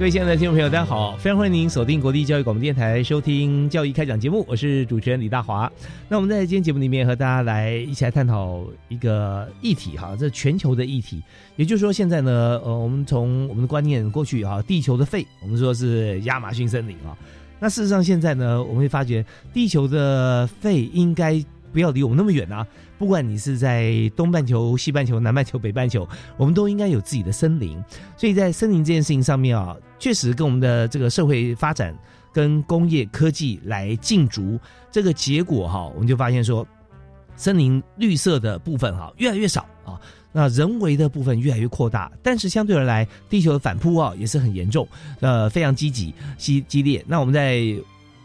[0.00, 1.14] 各位亲爱的听众朋友，大家好！
[1.18, 5.70] 非常欢迎您锁定国立教育广播电台收听《教育开讲》节目，我是主持人李大华。
[6.08, 11.22] 那我们在今天节目里面和大家来一起来探讨一个议题哈，这全球的议题。
[11.56, 17.12] 也就是说，现在呢，呃，我们从我们的观念过去哈，地球的肺，我们说是亚马逊森林啊。
[17.58, 21.44] 那事实上现在呢，我们会发觉地球的肺应该。
[21.72, 22.66] 不要离我们那么远啊！
[22.98, 27.82] 不管你是在东半球、西半球、南半球、北半球， 我们都应该有自己的森林。
[28.16, 31.96] 所以在森林这件事情上面啊，确实跟我们的这个社会发展、
[32.32, 34.58] 跟工业科技来竞逐，
[34.90, 36.66] 这个结果哈，我们就发现说，
[37.36, 39.98] 森林绿色的部分哈越来越少啊，
[40.32, 42.10] 那人为的部分越来越扩大。
[42.22, 44.86] 但是相对而来，地球的反扑啊也是很严重，
[45.20, 47.02] 呃，非常积极、激激烈。
[47.06, 47.74] 那我们在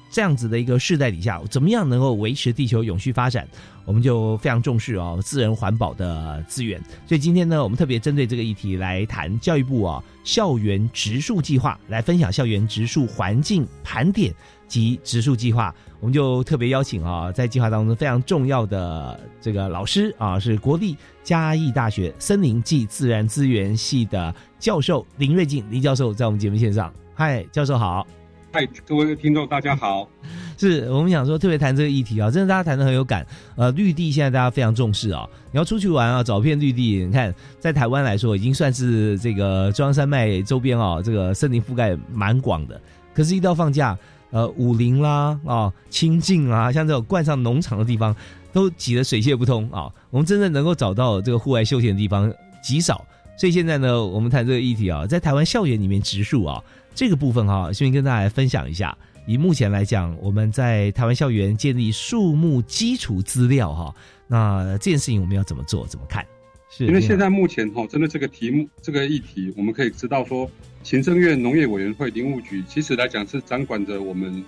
[0.10, 3.48] 这样子的一个世代底下，怎么样能够维持地球永续发展？
[3.84, 6.82] 我们就非常重视哦，自然环保的资源。
[7.06, 14.34] 所以今天呢，我们特别针对这个议题来谈教育部啊校园植树计划，来分享校园植树环境盘点
[14.68, 15.74] 及植树计划。
[16.00, 26.92] 我们就特别邀请啊，在计划当中非常重要的这个老师啊，是国立嘉义大学森林暨自然资源系的教授林瑞静林教授，在我们节目线上。
[27.14, 28.06] 嗨，教授好。
[28.56, 30.08] 嗨，各位听众，大家好。
[30.58, 33.28] 是我们想说特别谈这个议题啊，真的大家谈的很有感。
[33.58, 37.04] 呃，绿地现在大家非常重视啊，你要出去玩啊，找片绿地。
[37.04, 42.80] 你看，在台湾来说，已经算是这个中央山脉周边啊，这个森林覆盖蛮广的。
[43.14, 43.98] 可是，一到放假，
[44.32, 48.16] 呃，武林啦啊，清境啊，像这种冠上农场的地方，
[48.54, 49.92] 都挤得水泄不通啊。
[50.10, 52.34] 我们真正能够找到这个户外休闲的地方
[52.64, 53.06] 极少。
[53.38, 56.64] 所以现在呢，我们谈这个议题啊，在台湾校园里面植树啊。
[56.96, 58.98] 这个部分哈，先跟大家分享一下。
[59.28, 63.94] 以目前来讲，我们在台湾校园建立树木基础资料哈，
[64.28, 65.86] 那这件事情我们要怎么做？
[65.88, 66.26] 怎么看？
[66.70, 70.50] 是因为现在目前哈，针对这个题目这个议题，我们可以知道说，
[70.84, 74.44] 行政院农业委员会林务局其实来讲是掌管着我们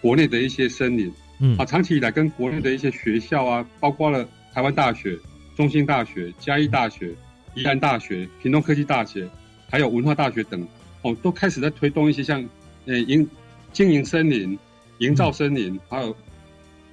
[0.00, 5.16] 国内的一些森林，嗯啊，长期以来跟国内的一些学校啊，包括了台湾大学、
[5.54, 7.12] 中兴大学、嘉义大学、
[7.54, 9.28] 宜兰大学、屏东科技大学，
[9.68, 10.66] 还有文化大学等。
[11.04, 12.42] 哦，都开始在推动一些像，
[12.86, 13.28] 呃，营
[13.74, 14.58] 经营森林、
[14.98, 16.16] 营造森林，还有，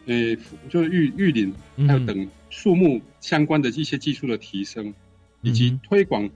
[0.06, 0.36] 呃，
[0.70, 1.54] 就是育育林，
[1.88, 4.94] 还有等树木相关的一些技术的提升，
[5.42, 6.30] 以及推广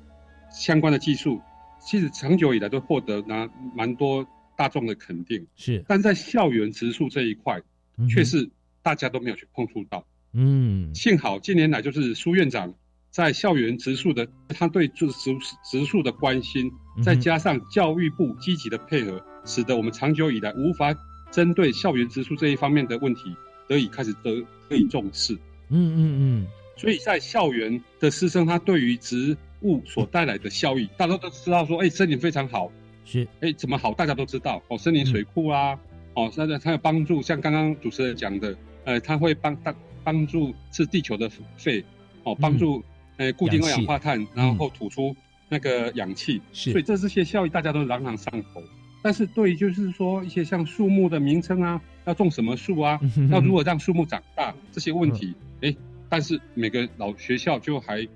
[0.49, 1.41] 相关的技术，
[1.85, 4.25] 其实长久以来都获得拿蛮多
[4.55, 5.45] 大众的肯定。
[5.57, 7.61] 是，但在校园植树这一块，
[8.09, 8.49] 却是
[8.81, 10.05] 大家都没有去碰触到。
[10.31, 12.73] 嗯，幸好近年来就是苏院长。
[13.15, 15.33] 在校园植树的，他对植植
[15.63, 16.69] 植树的关心，
[17.01, 20.93] 再加上教育部积极的配合，使得我们长久以来无法
[21.31, 23.33] 针对校园植树这一方面的问题
[23.69, 25.33] 得以开始得得以重视。
[25.69, 26.47] 嗯嗯嗯。
[26.75, 32.69] 所以在校园的师生，他对于植物所带来的效益，大家都知道说，哎，森林非常好，
[33.05, 33.93] 是，哎，怎么好？
[33.93, 35.79] 大家都知道哦，森林水库啊，
[36.15, 39.73] 哦，那个它有帮助，像刚刚主持人讲的，呃，它会帮大
[40.03, 41.81] 帮助是地球的肺，
[42.25, 42.83] 哦，帮助。
[43.17, 45.15] 诶，固定二氧化碳，然后吐出
[45.47, 48.61] 那个氧气，是，所以这这些效益大家都朗朗上口。
[49.01, 52.99] 但是对于就是说一些像树木的名称啊，要种什么树啊，
[53.29, 55.75] 要如何让树木长大这些问题，哎，
[56.09, 58.07] 但是每个老学校就还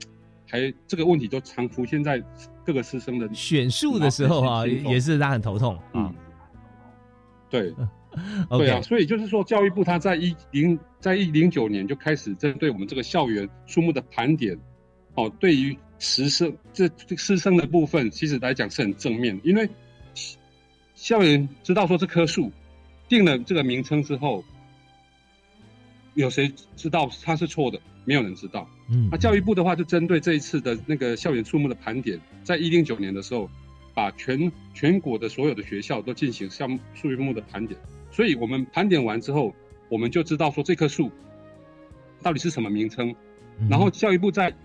[0.49, 2.19] 还这个问题都常出现在
[2.65, 6.11] 各个师生的选树的时候啊，也是他很头痛啊。
[7.51, 7.71] 对，
[8.49, 14.59] 对啊，所以就是说教育部他在一零在一零九年就开始针对我们这个校园树木的盘点。
[15.19, 19.69] 哦，对于师生这师生的部分，其实来讲是很正面，因为
[20.95, 22.49] 校园知道说这棵树
[23.09, 24.41] 定了这个名称之后，
[26.13, 27.77] 有谁知道它是错的？
[28.05, 28.65] 没有人知道。
[28.89, 33.49] 嗯，那教育部的话就针对这一次的那个校园树木的盘点，在一零九年的时候，
[33.93, 37.77] 把全全国的所有的学校都进行项目树木的盘点。
[38.09, 39.53] 所以我们盘点完之后，
[39.89, 41.11] 我们就知道说这棵树
[42.23, 43.13] 到底是什么名称。
[43.69, 44.55] 然后教育部在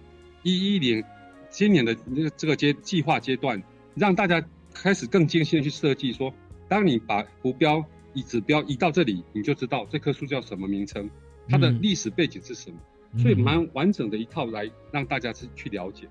[0.44, 1.04] 一一年
[1.50, 3.60] 今年的这个这个阶计划阶段，
[3.96, 4.40] 让大家
[4.72, 6.32] 开始更精心的去设计说，
[6.68, 11.10] 当你把图标以指标移到这里，你就知道这棵树叫什么名称，
[11.48, 12.76] 它的历史背景是什么。
[13.16, 16.08] 所以蛮完整的一套来让大家去去了解。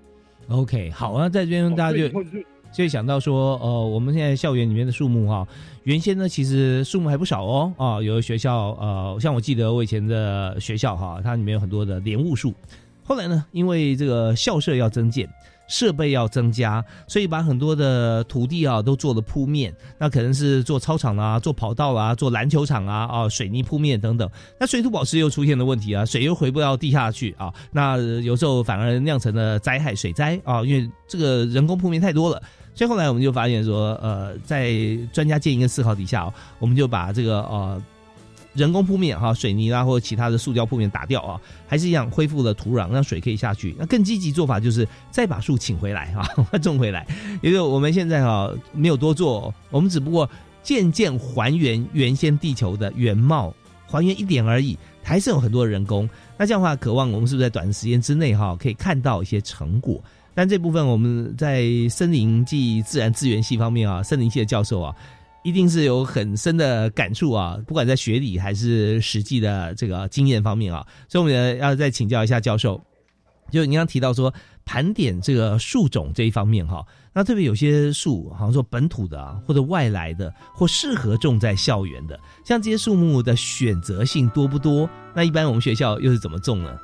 [0.48, 2.24] OK，好啊，在这边大家就
[2.72, 5.46] 就想到说，呃，我们现在校园里面的树木哈，
[5.82, 12.54] 原先呢其实树木还不少哦，啊，有的学校呃，像我记得我以前的学校哈，它里面有很多的莲雾树，
[13.04, 15.28] 后来呢，因为这个校舍要增建。
[15.66, 24.28] 设备要增加，所以把很多的土地啊都做了铺面，那可能是做操场啊、做跑道啊、做篮球场啊啊，水泥铺面等等。
[24.60, 32.42] 那水土保持又出现了问题啊，水又回不到地下去啊，那有时候反而酿成了灾害、水灾啊，因为这个人工铺面太多了。
[32.74, 34.70] 所以后来我们就发现说，呃，在
[35.14, 37.82] 专家建议跟思考底下，我们就把这个呃。
[38.54, 43.74] 人工铺面哈，水泥啦或者其他的塑胶铺面打掉啊，还是一样恢复了土壤，让水可以下去。
[43.78, 46.24] 那更积极做法就是再把树请回来哈，
[46.58, 47.06] 种回来。
[47.42, 50.28] 因为我们现在哈没有多做，我们只不过
[50.62, 53.52] 渐渐还原原先地球的原貌，
[53.86, 56.08] 还原一点而已，还是有很多人工。
[56.38, 60.02] 那这样的话，渴望我们是不是在短时间之内哈可以看到一些成果？
[60.32, 64.94] 但这部分我们在森林暨自然资源系方面啊，森林系的教授啊。
[65.44, 72.82] 一定是有很深的感触啊，不管在学理还是实际的这个经验方面啊，所以我们要再请教一下教授。
[73.50, 74.32] 就您刚提到说
[74.64, 76.82] 盘点这个树种这一方面哈，
[77.12, 84.88] 那特别有些树，好像说本土的啊，或者外来的，或适合种在校园的，像这些树木的选择性多不多？
[85.14, 86.74] 那一般我们学校又是怎么种呢？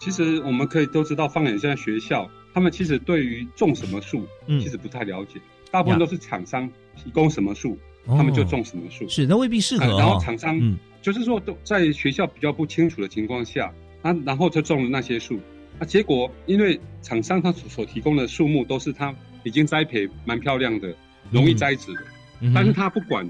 [0.00, 5.38] 其实我们可以都知道，放眼现在学校，他们其实对于种什么树，其实不太了解，
[5.70, 6.68] 大部分都是厂商。
[6.96, 9.08] 提供什么树，他们就种什么树。
[9.08, 9.86] 是，那未必适合。
[9.98, 10.58] 然后厂商，
[11.02, 13.72] 就是说都在学校比较不清楚的情况下，
[14.02, 15.38] 那然后就种了那些树。
[15.78, 19.14] 那结果因为厂商他所提供的树木都是他
[19.44, 20.92] 已经栽培蛮漂亮的，
[21.30, 22.00] 容易栽植的，
[22.54, 23.24] 但是他不管，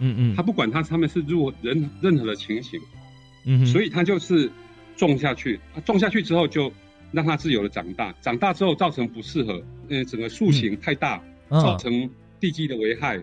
[0.00, 2.80] 嗯嗯，他不管他他们是如何任任何的情形，
[3.46, 4.50] 嗯，所以他就是
[4.96, 6.70] 种下去，种下去之后就
[7.12, 12.10] 让它自由的长大，长大之后造成不适合，呃，整个树形太大，造成。
[12.44, 13.16] 地基的危害，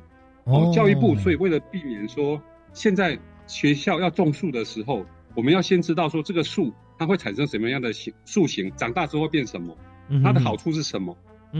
[0.45, 2.41] 哦，教育部所以为了避免说
[2.73, 3.15] 现在
[3.45, 9.77] 学校要种树的时候，我们要先知道说这个树它会产生什么样的形树形，长大之后变什么，
[10.23, 11.15] 它的好处是什么，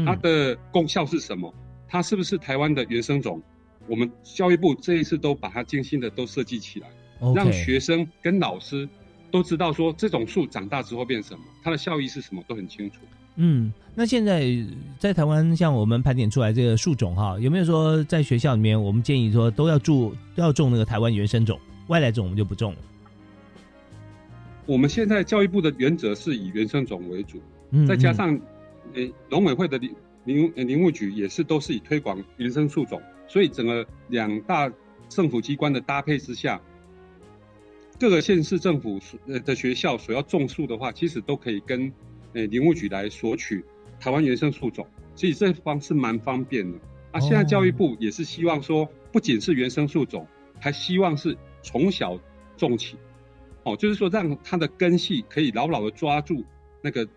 [0.07, 1.53] 它的功效是什么，
[1.87, 3.39] 它是不是台湾的原生种？
[3.85, 6.87] 我们教育部这一次都把它精心的都设计起来，
[7.35, 8.89] 让学生跟老师
[9.29, 13.01] 都知道说这种树长大之后变什么，它的效益是什么都很清楚。
[13.37, 14.45] 嗯，那现在
[14.99, 21.57] 在台湾，像我们盘点出来这个树种哈，有没有说在学校里面，我们建议说都要种都要种那个台湾原生种，
[21.87, 22.77] 外来种我们就不种了。
[24.65, 27.41] 我们现在教育部的原则是以原生种为主，
[27.87, 28.37] 再加上
[28.93, 29.95] 呃农委会的林
[30.25, 34.71] 林林务局也是都是以推广原生树种，所以整个两大
[35.07, 36.61] 政府机关的搭配之下，
[37.97, 41.91] 各个县市政府呃的学校所要种树的话，其实都可以跟。
[42.33, 43.63] 诶，林务局来索取
[43.99, 46.77] 台湾原生树种，所以这方是蛮方便的。
[47.11, 50.25] 啊，现在教育部也是希望说，不仅是原生树种，
[50.59, 52.17] 还希望是从小
[52.55, 52.95] 种起，
[53.63, 56.43] 哦，就是说让它的根系可以牢牢的抓住
[56.81, 57.07] 那个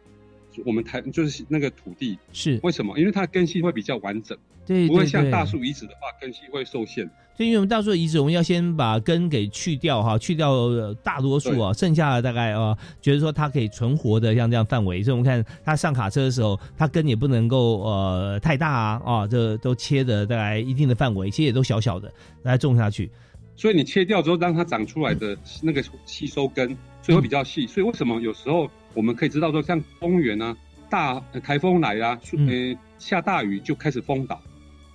[0.64, 2.18] 我们台就是那个土地。
[2.32, 2.98] 是为什么？
[2.98, 7.08] 因为它的根系会比较完整，对，不会像大树移植的话，根系会受限。
[7.36, 10.54] 就因为我们大树的移植，我们要先把根给去掉哈，去掉
[11.02, 15.02] 大多数啊，剩下的大概啊，觉得说它可以存活的像这样范围。
[15.02, 22.12] 所以我们看它上卡车的时候，它根也不能够呃太大啊，啊，这都切的大概一定的范围，其实也都小小的
[22.44, 23.10] 来种下去。
[23.56, 26.68] 所以你切掉之后，让它长出来的那个吸收根，
[27.02, 27.66] 所以会比较细。
[27.66, 30.56] 所以为什么有时候我们可以知道说，像公园啊，
[30.88, 32.16] 大台风来啊，
[32.46, 34.40] 呃下大雨就开始风倒，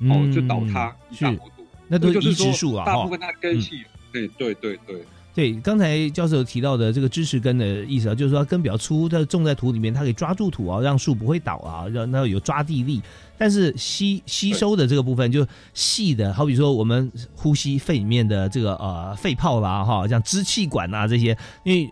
[0.02, 1.66] 哦就倒塌一大幅度。
[1.88, 5.04] 那都是植树啊，大部分它根系，对对对对
[5.34, 5.54] 对。
[5.62, 13.02] 刚才教授提到的这个支持根的意思啊，就是说根比较粗，它种在土里面，它可以抓住土啊，让树不会倒啊，让那有抓地力。
[13.38, 21.90] 但是吸吸收的这个部分就细的，好比说我们呼吸肺里面的这个呃肺泡啦，哈，像支气管啊这些，因为。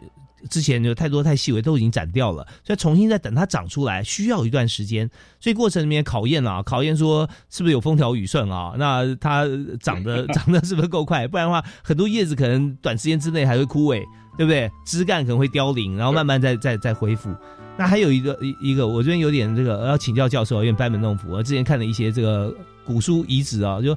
[0.48, 8.74] 之前有太多太细微都已经斩掉了，所以重新再等它长出来需要一段时间，所以过程里面考验啊，考验说是不是有风调雨顺啊？
[8.77, 9.46] 那它
[9.80, 11.27] 长得 长得是不是够快？
[11.27, 14.04] 不然的话，很多叶子可能短时间之内还会枯萎
[14.38, 14.72] 对不对？
[14.86, 17.36] 枝干可能会凋零，然后慢慢再再再恢复。
[17.75, 21.30] 那还有一个一一个，我这边有点这个要请教教授，因为班门弄斧。
[21.30, 22.51] 我之前看了一些这个
[22.84, 23.96] 古书遗址啊，就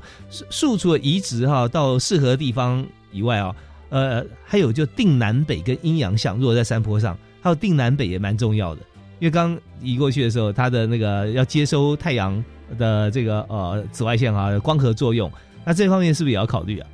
[0.50, 3.54] 树除了移植哈到适合的地方以外啊，
[3.90, 8.80] 呃，还有就定南北跟阴阳向，如果在山坡上，还有定南北也蛮重要的。
[9.18, 12.42] 因为刚移过去的时候，它的那个要接收太阳
[12.78, 15.30] 的这个呃紫外线啊，光合作用，
[15.64, 16.88] 那这方面是不是也要考虑啊？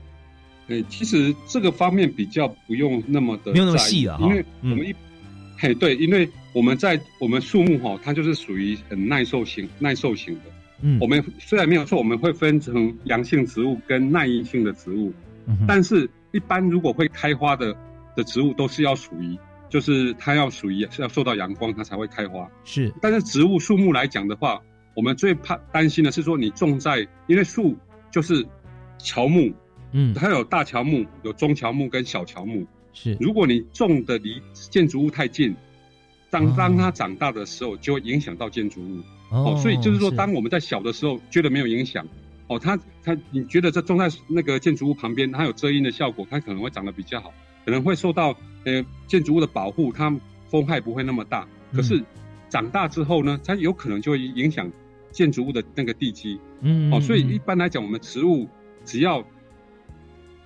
[0.69, 4.27] 哎，其实这个方面比较不用那么的，没有那么细了哈。
[4.27, 4.93] 因为我们一，
[5.57, 10.41] 嘿，对，因为我们在我们树木哈，它就是属于很耐受型、耐受型的。
[10.83, 15.13] 嗯，我们虽然没有错，我们会分成阳性植物跟耐阴性的植物，
[15.69, 17.75] 但是一般如果会开花的
[18.15, 19.39] 的植物，都是要属于。
[19.69, 22.49] 就是它要属于是要受到阳光，它才会开花。
[22.65, 24.63] 是，但是植物树木来讲的话，
[24.95, 27.77] 我们最怕担心的是说你种在，因为树
[28.09, 28.47] 就是
[28.97, 29.53] 乔木，
[29.91, 32.65] 嗯，它有大乔木、有中乔木跟小乔木。
[32.93, 35.53] 是，如果你种的离建筑物太近，
[36.31, 39.01] 当当它长大的时候，就会影响到建筑物。
[39.31, 42.07] 哦，所以就是说，当我们在小的时候觉得没有影响，
[42.49, 47.33] 哦，它它你觉得这种在那个建筑物旁边，它有遮阴的效果，它可能会长得比较好。
[47.65, 50.17] 可能会受到呃建筑物的保护，它
[50.49, 51.47] 风害不会那么大。
[51.73, 52.01] 可是
[52.49, 54.71] 长大之后呢，它有可能就会影响
[55.11, 56.39] 建筑物的那个地基。
[56.61, 58.47] 嗯，哦，所以一般来讲，我们植物
[58.85, 59.25] 只要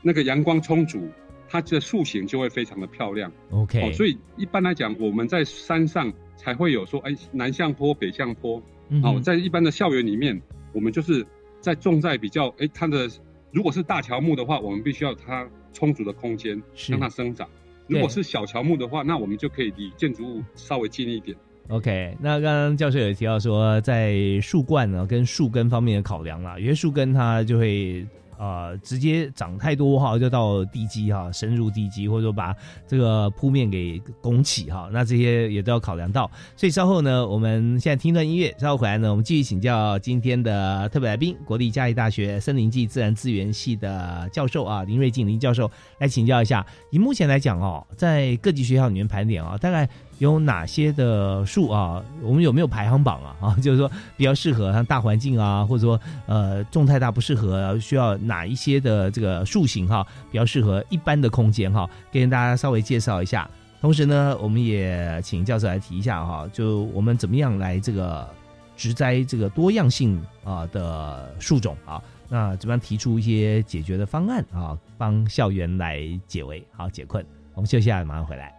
[0.00, 1.06] 那个阳光充足，
[1.46, 3.30] 它的树形就会非常的漂亮。
[3.50, 8.62] OK，哦，所以一般来讲，我们在山上才会有说，哎，南向坡、北向坡。
[9.04, 10.40] 哦，在一般的校园里面，
[10.72, 11.24] 我们就是
[11.60, 13.08] 在种在比较哎它的。
[13.52, 17.48] 如果是大乔木的话，我们必须要它充足的空间让它生长；
[17.88, 21.36] 如果是小乔木的话，那我们就可以离建筑物稍微近一点。
[21.68, 28.06] OK，那刚刚教授有提到说，在树冠呢跟树根方面的考量啦，有些树根它就会。
[28.40, 32.56] 呃，直接涨太多哈，就到地基哈，深入地基，或者说把
[32.88, 36.30] 这个铺面给拱起哈，那这些也都要考量到。
[36.56, 46.66] 所以稍后呢，我们现在听段音乐，稍后回来呢，我们继续请教今天的特别来宾，国立嘉义大学森林暨自然资源系的教授啊，林瑞静林教授来请教一下。
[46.90, 49.86] 以目前来讲哦，在各级学校里面盘点啊，大概。
[50.20, 52.02] 有哪些的树啊？
[52.22, 53.36] 我们有没有排行榜啊？
[53.40, 63.48] 啊， 就是说比较适合像大环境啊，或者说呃种太大不适合，需要哪一些的这个树型哈，比较适合一般的空间哈，跟大家稍微介绍一下。
[63.80, 68.28] 同时呢，我们也请教授来提一下哈，就我们怎么样来这个
[68.76, 77.24] 植栽这个多样性啊的树种啊，那怎么样提出一些解决的方案啊，帮校园来解围好解困。
[77.54, 78.54] 我们休息下，马上回来。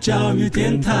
[0.00, 0.92] 教育电台。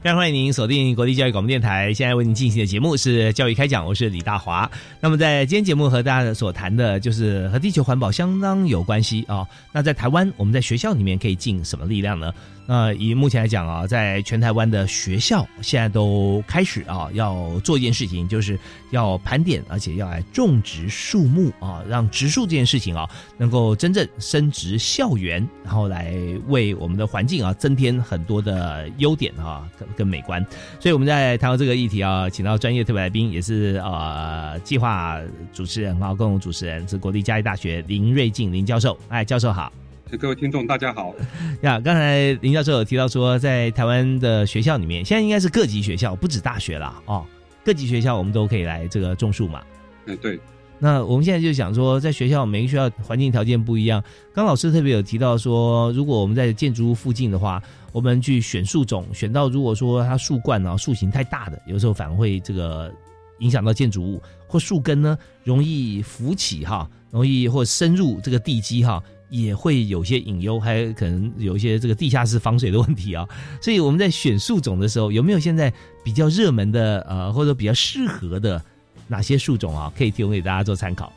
[0.00, 4.70] 非常欢迎您锁定国立教育广播电台，现在为您进行的节目是教育开讲，我是李大华。
[5.00, 9.44] 那么在今天节目和大家所谈的，就是和地球环保相当有关系啊。
[9.72, 12.32] 那在台湾，我们在学校里面可以尽什么力量呢？
[12.70, 18.58] 那以目前来讲啊，在全台湾的学校现在都开始啊，要做一件事情，就是
[18.90, 23.08] 要盘点，而且要来种植树木啊，让植树这件事情啊，
[23.38, 26.14] 能够真正升值校园，然后来
[26.48, 30.44] 为我们的环境啊增添很多的优点啊，跟跟美观。
[30.78, 35.18] 所以我们在谈到这个议题啊，请到专业特别来宾，也是呃计划
[35.54, 38.94] 主持人啊，共同主持人是国立嘉义大学林瑞静林教授。
[39.08, 39.72] 哎，教授好。
[40.16, 41.14] 各位听众，大家好
[41.60, 41.78] 呀！
[41.80, 47.26] 刚才林教授有提到说，在台湾的学校里面，现在应该是各级学校，不止大学了哦。
[47.64, 49.62] 各级学校我们都可以来这个种树嘛？
[50.06, 50.40] 哎，对。
[50.78, 54.02] 那我们现在就想说，在学校每个学校环境条件不一样。
[54.32, 57.62] 刚老师特别有提到说，如果我们在建筑物附近的话，
[57.92, 62.94] 我们去选树种，选到如果说它树冠啊树形太大的，有时候反而会这个
[63.40, 73.26] 影响到建筑物，或树根呢容易浮起哈，容易或深入这个地基哈，也会有些隐忧，还可能有一些这个地下室防水的问题啊。
[73.60, 78.62] 所以我们在选树种的时候，有没有现在比较热门的呃，或者比较适合的？
[79.10, 81.10] 哪些树种啊，可以提供给大家做参考？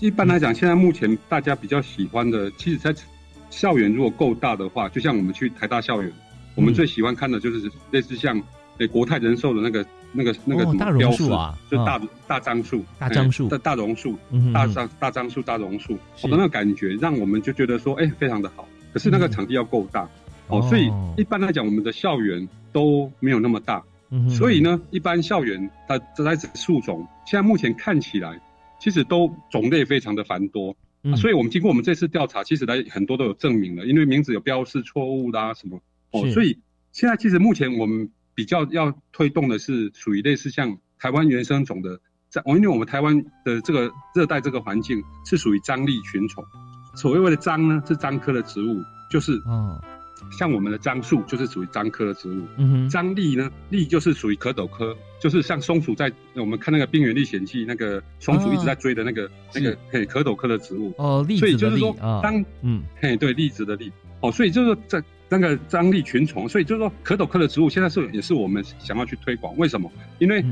[0.00, 2.94] 一般来讲，现在目前大家比较喜欢的，其实，在
[3.48, 6.12] 校园如果够大的话，就像我们去台大校园，
[6.54, 8.38] 我们最喜欢看的就是类似像
[8.78, 14.16] 诶国泰人寿的那个、那个、那个什么标树啊，就大大樟树、大樟树、大大榕树、
[14.52, 18.68] 大樟大樟树、大榕树，我的那个感觉，让我们就觉得说，哎，非常的好。
[18.92, 20.08] 可是那个场地要够大，
[20.48, 23.82] 哦，所以一般来讲，我们的校园都没有那么大。
[24.30, 28.40] 所以呢，一般校园它这在树种，现在目前看起来，
[28.80, 30.74] 其实都种类非常的繁多。
[31.16, 35.80] 所以我们经过我们这次调查，其实来很多都有证明了，因为名字有标示错误啦什么
[36.12, 36.28] 哦。
[36.30, 36.58] 所以
[36.92, 46.44] 现在其实目前我们比较要推动的是属于类似像台湾原生种的，在因为我们台湾的这个热带这个环境是属于张力群虫。
[46.94, 49.80] 所谓的樟呢，是樟科的植物，就是嗯。
[50.32, 52.42] 像我们的樟树就是属于樟科的植物，
[52.88, 60.92] 樟栗呢，栗就是属于壳斗科，就是像松鼠在我们看那个《冰原历险记》那个松鼠一直在追的那个那个嘿壳斗科的植物。
[60.96, 62.82] 哦，所以就是说当嗯。
[62.98, 69.90] 嘿对栗子的栗哦，所以就是在那个张力群虫，所以就是说可斗科的植物现在是也是我们想要去推广，为什么？
[70.18, 70.44] 因为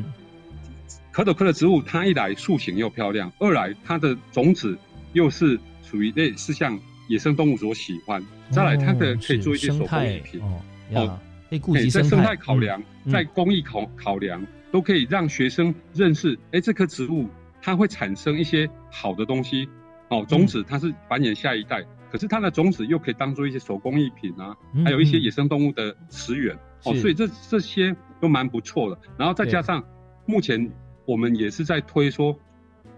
[1.12, 4.76] 可斗科的植物它一来树形又漂亮，二来它的种子
[5.12, 6.78] 又是属于类似像。
[7.06, 17.28] 野生动物所喜欢，再来它的可以做一些手工艺品哦，可以顾及生态考量，在工艺考考量都可以让学生认识，哎，这棵植物
[17.60, 19.68] 它会产生一些好的东西
[20.08, 29.00] 哦，种子它是繁衍下一代，可是它的种子又可以当做一些手工艺品啊，还有一些野生动物的食源哦，所以这这些都蛮不错的。
[29.18, 29.84] 然后再加上
[30.24, 30.70] 目前
[31.06, 32.38] 我们也是在推说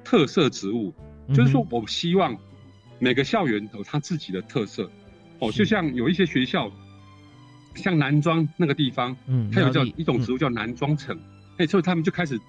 [0.05, 0.93] 特色植物，
[1.33, 2.37] 就是说我希望。
[2.99, 4.91] 每个校园有它自己的特色，
[5.39, 6.73] 哦，就像有一些学校，
[7.75, 11.15] 像南庄那个地方，嗯，它有叫一种植物叫南庄橙，
[11.59, 12.41] 哎，所以他们就开始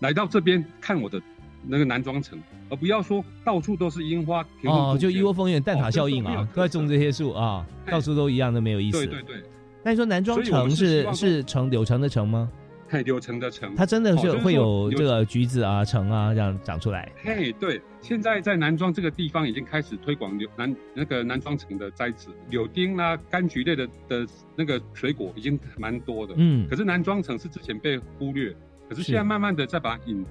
[0.00, 1.22] 来到这边看我的
[1.66, 4.44] 那个南庄城，而不要说到处都是樱花。
[4.64, 9.06] 哦，就一窝蜂，有点蛋挞效应啊，都在种这些树啊，到处都一样，的没有意思。
[9.06, 9.42] 对对对。
[9.82, 12.50] 那你说南庄城是是城柳城的城吗？
[12.86, 17.10] 嘿，柳城的城，它真的是会有这个橘子啊、橙啊这样长出来。
[17.22, 26.34] 嘿，对，现在在南庄这个地方已经开始推广柳南那个南庄城的栽植，柳丁啦、柑橘类的的那个水果已经蛮多的。
[26.36, 28.54] 嗯，可是南庄城是之前被忽略，
[28.88, 30.24] 可是现在慢慢的再把它引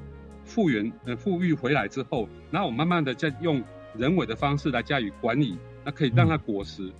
[0.43, 3.63] 复原呃复育回来之后，然后我慢慢的再用
[3.95, 6.91] 人为的方式来加以管理，那可以让它果实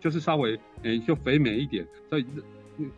[0.00, 2.26] 就是稍微诶就肥美一点，所以。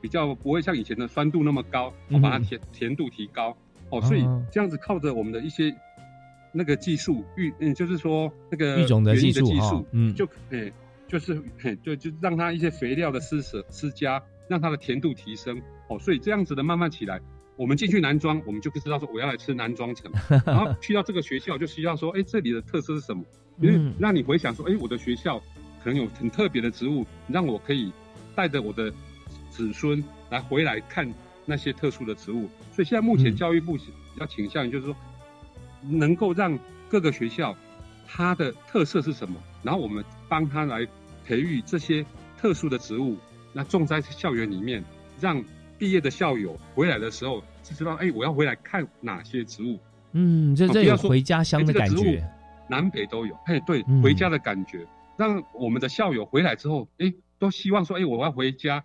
[0.01, 3.57] 比较不会像以前的酸度那么高，我把它甜甜度提高
[3.91, 5.73] 哦，所以这样子靠着我们的一些
[6.51, 10.73] 那个技术育，嗯，就是说那个育种的技术哈，嗯，就诶，
[11.07, 17.21] 就是嘿，对，就让它一些肥料的施舍施加，让它的甜度提升哦，所以这样子的慢慢起来，
[17.59, 20.11] 我们进去南庄，我们就知道说我要来吃南庄城，
[20.47, 23.23] 然后去到这个学校就需要说，哎，这里的特色是什么？
[23.61, 25.39] 因为让你回想说，哎，我的学校
[25.85, 27.93] 可能有很特别的植物，让我可以
[28.35, 28.91] 带着我的。
[29.51, 31.13] 子孙来回来看
[31.45, 33.91] 那些特殊的植物，所以现在目前教育部比
[34.21, 34.95] 较倾向于就是说，
[35.83, 36.57] 能够让
[36.89, 37.57] 各个学校
[38.07, 40.87] 它的特色是什么，然后我们帮他来
[41.25, 42.07] 培育这些
[42.41, 43.17] 特殊的植物，
[43.53, 44.85] 那种在校园里面，
[45.19, 45.43] 让
[45.79, 49.79] 毕业的校友回来的时候就知道，哎，我要回来看哪些植物。
[50.13, 52.23] 嗯，这这有回家乡的感觉，
[52.69, 53.35] 南北都有。
[53.47, 54.87] 哎，对，回家的感觉，
[55.17, 58.85] 让我们的校友回来之后，哎，都希望说，哎，我要回家。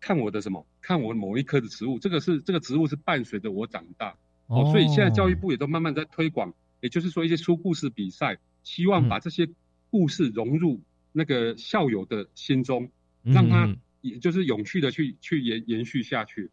[0.00, 0.66] 看我的什么？
[0.82, 4.14] 看我某一棵的植物，这个是这个植物是伴随着我长大
[4.48, 9.48] 哦，所以现在教育部也都慢慢在推广，也就是说一些说故事比赛，希望把这些
[9.90, 10.78] 故事融入
[11.12, 12.90] 那个校友的心中，
[13.22, 16.50] 让他也就是永续的去去延延续下去。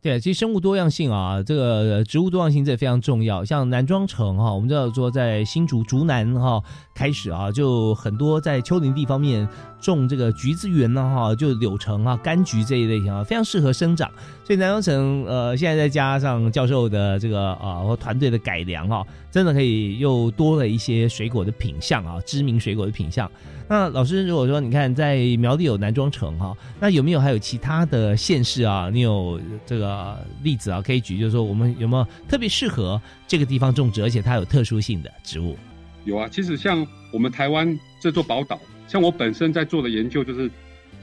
[0.00, 3.42] 对，其实生物多样性啊，这个植物多样性这非常重要。
[3.42, 6.62] 像南庄城哈，我们知道说在新竹竹南哈
[6.94, 9.48] 开始啊，就很多在丘陵地方面
[9.80, 14.10] 种这个橘子园呢哈，就柳橙啊、柑橘这一类型啊，非常适合生长。
[14.44, 23.30] 所以南庄城呃，现在再加上教授的这个啊和团队的改良啊，真的可以又多了一些水果的品相啊，知名水果的品相。
[23.66, 28.90] 那老师，如果说你看在苗栗有南庄城哈，那有没有还有其他的县市啊？
[28.92, 35.56] 你有这个例子啊，可以举，就是说我们有没有特别适合这个地方种植，而且它有特殊性的植物？
[36.04, 40.50] 有啊，其实像我们台湾这座宝岛，像我本身在做的研究就是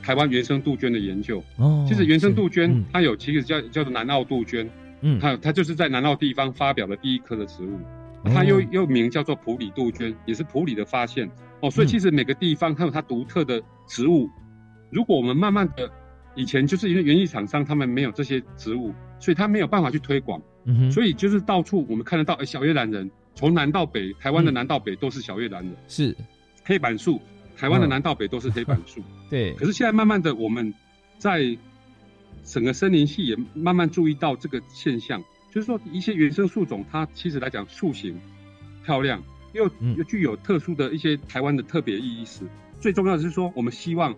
[0.04, 1.44] 台湾原生杜鹃的研究。
[1.58, 4.70] 哦，其实原生杜鹃它有其实叫叫做南澳杜鹃，
[5.02, 7.80] 嗯，它它就是在南澳地方发表的第一棵的植物。
[8.26, 11.28] 它又又名叫做普里杜鹃，也是普里的发现
[11.62, 11.72] 哦。
[11.72, 14.30] 所以其实每个地方它有它独特的植物。
[14.90, 15.90] 如果我们慢慢的，
[16.36, 20.42] 以前就是因为园艺厂商他们没有这些植物，所以他没有办法去推广。
[20.66, 20.92] 嗯哼。
[20.92, 25.76] 所以就是到处我们看得到，哎，小叶兰人从南到北，台湾的南到北都是小叶兰人。
[25.88, 26.16] 是。
[26.64, 27.22] 黑板树，
[27.56, 29.02] 台湾的南到北都是黑板树。
[29.30, 29.54] 对。
[29.54, 30.74] 可是现在慢慢的，我们
[31.18, 31.58] 在
[32.44, 35.24] 整个森林系也慢慢注意到这个现象。
[35.52, 38.18] 就是说，一些原生树种，它其实来讲树形
[38.86, 39.22] 漂亮，
[39.54, 42.26] 又又具有特殊的一些台湾的特别意义。
[42.26, 42.46] 是
[42.80, 44.16] 最重要的是说，我们希望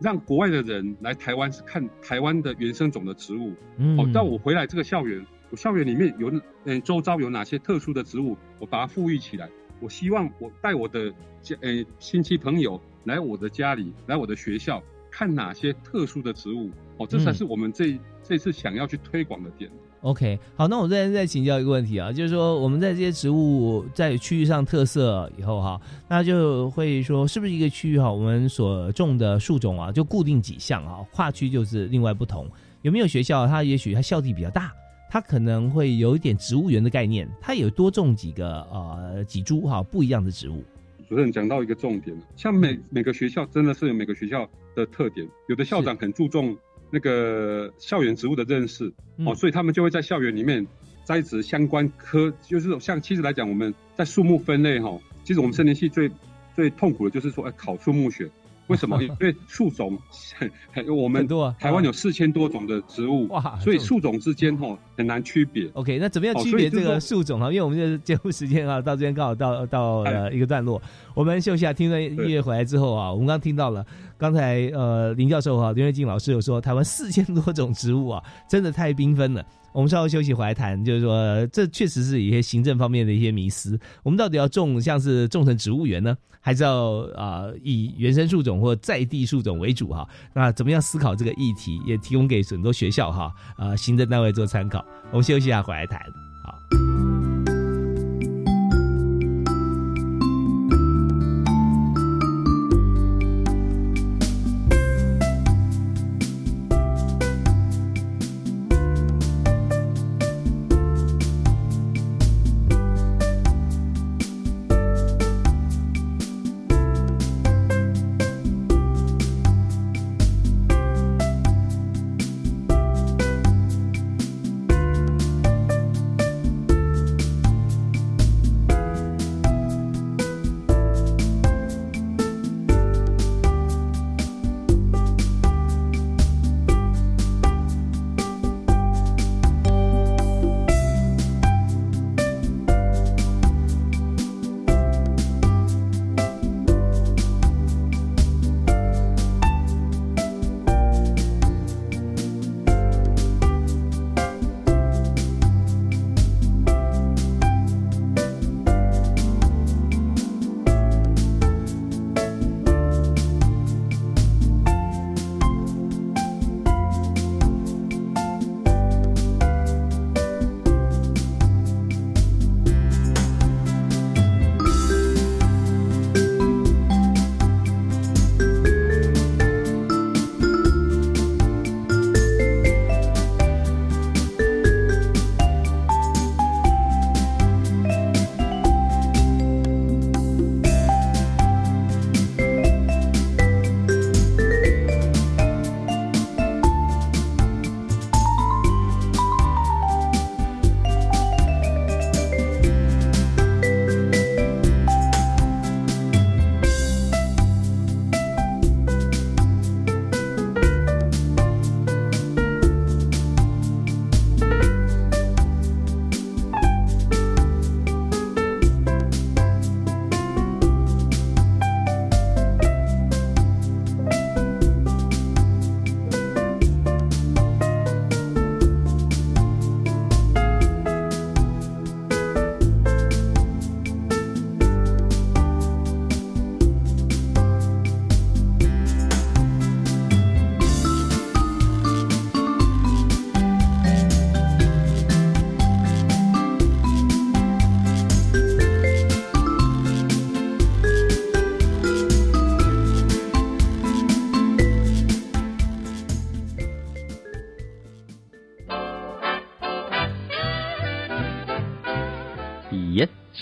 [0.00, 3.52] 让国外的人来台湾是看台湾的原生种的植物。
[3.98, 6.32] 哦，到我回来这个校园，我校园里面有
[6.64, 9.48] 嗯，周遭有哪些特殊的植物，我把它富裕起来。
[9.80, 16.70] 我希望我带我的家呃亲戚朋友来我的家里，来我的学校看哪些特殊的植物。
[16.96, 19.70] 哦，这才是我们这这次想要去推广的点。
[20.04, 32.46] OK，好，那我再再请教一个问题啊，就是说我们在这些植物在区域上特色以后哈，那就会说是不是一个区域哈，我们所种的树种啊就固定几项啊，跨区就是另外不同。
[32.82, 34.70] 有没有学校它也许它校地比较大，
[35.08, 40.62] 它可能会有一点植物园的概念，它也多种几个呃几株哈不一样的植物。
[41.08, 46.54] 主任讲到一个重点，像每每个学校真的是有每个学校的特点，有的校长很注重。
[46.94, 48.90] 那个校园植物的认识
[49.26, 50.66] 哦，所以他们就会在校园里面
[51.02, 56.10] 栽植相关科，就是像其实来讲，我们在树木分类哈，其实我们森林系最
[56.54, 58.30] 最痛苦的就是说，哎，考树木学。
[58.68, 59.00] 为什么？
[59.02, 59.98] 因为树种，
[60.88, 61.26] 我们
[61.58, 65.68] 台湾有四千多种的植物，哇，所以树种之间吼很难区别。
[65.74, 67.48] OK，那怎么样区别这个树种啊？
[67.50, 70.80] 因为我们这节目时间啊，到这边刚好到到了一个段落，
[71.14, 73.84] 我们休息下，听段音乐回来之后啊，我们刚听到了
[74.16, 79.44] 刚才呃林教授哈林瑞静老师有说，台湾四千多种植物啊，真的太缤纷了。
[79.74, 83.76] 我们稍后休息回来谈，就是说，这确实是一些行政方面的一些迷思。
[84.04, 90.08] 我们到底要种像是种成植物园呢，还是要啊以原生树种或在地树种为主哈？
[90.32, 94.84] 那怎么样思考这个议题，也提供给很多学校哈啊行政单位做参考。
[95.10, 96.00] 我们休息一下回来谈，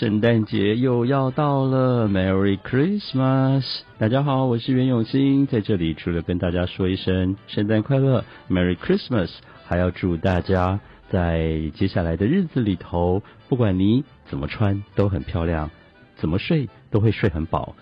[0.03, 3.63] 圣诞节又要到了，Merry Christmas！
[3.97, 9.31] 大家好，我是袁永新，在这里除了跟大家说一声圣诞快乐，Merry Christmas，
[9.65, 15.71] 还要祝大家在接下来的日子里头，不管你怎么穿都很漂亮，
[16.17, 17.73] 怎么睡都会睡很饱，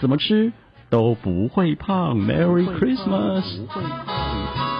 [0.00, 0.52] 怎么吃
[0.90, 4.79] 都不会胖，Merry Christmas！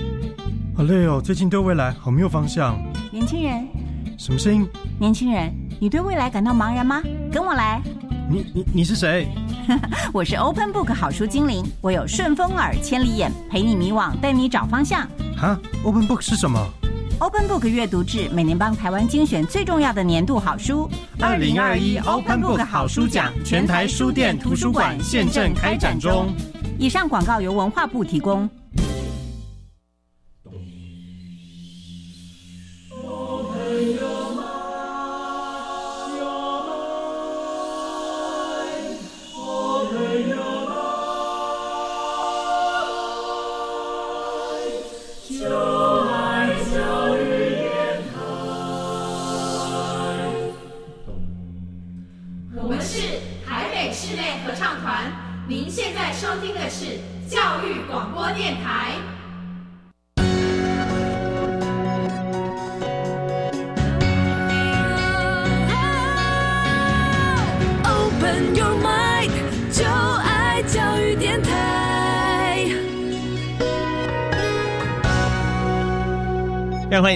[0.73, 2.79] 好累哦，最近对未来好没有方向。
[3.11, 3.67] 年轻人，
[4.17, 4.67] 什么声音？
[4.97, 7.03] 年轻人，你对未来感到茫然吗？
[7.31, 7.81] 跟我来。
[8.29, 9.27] 你你你是谁？
[10.13, 15.05] 我是 Open Book 好书精灵，我有顺风耳、千里眼，陪你迷惘，带你找方向。
[15.35, 16.57] 哈，Open Book 是什么
[17.19, 20.89] ？Open Book 阅读志每年帮台湾精选最重要的年度好书。
[21.19, 26.33] 二零二一 Open Book 好书奖全台书店图书馆现正开展中。
[26.79, 28.49] 以上广告由文化部提供。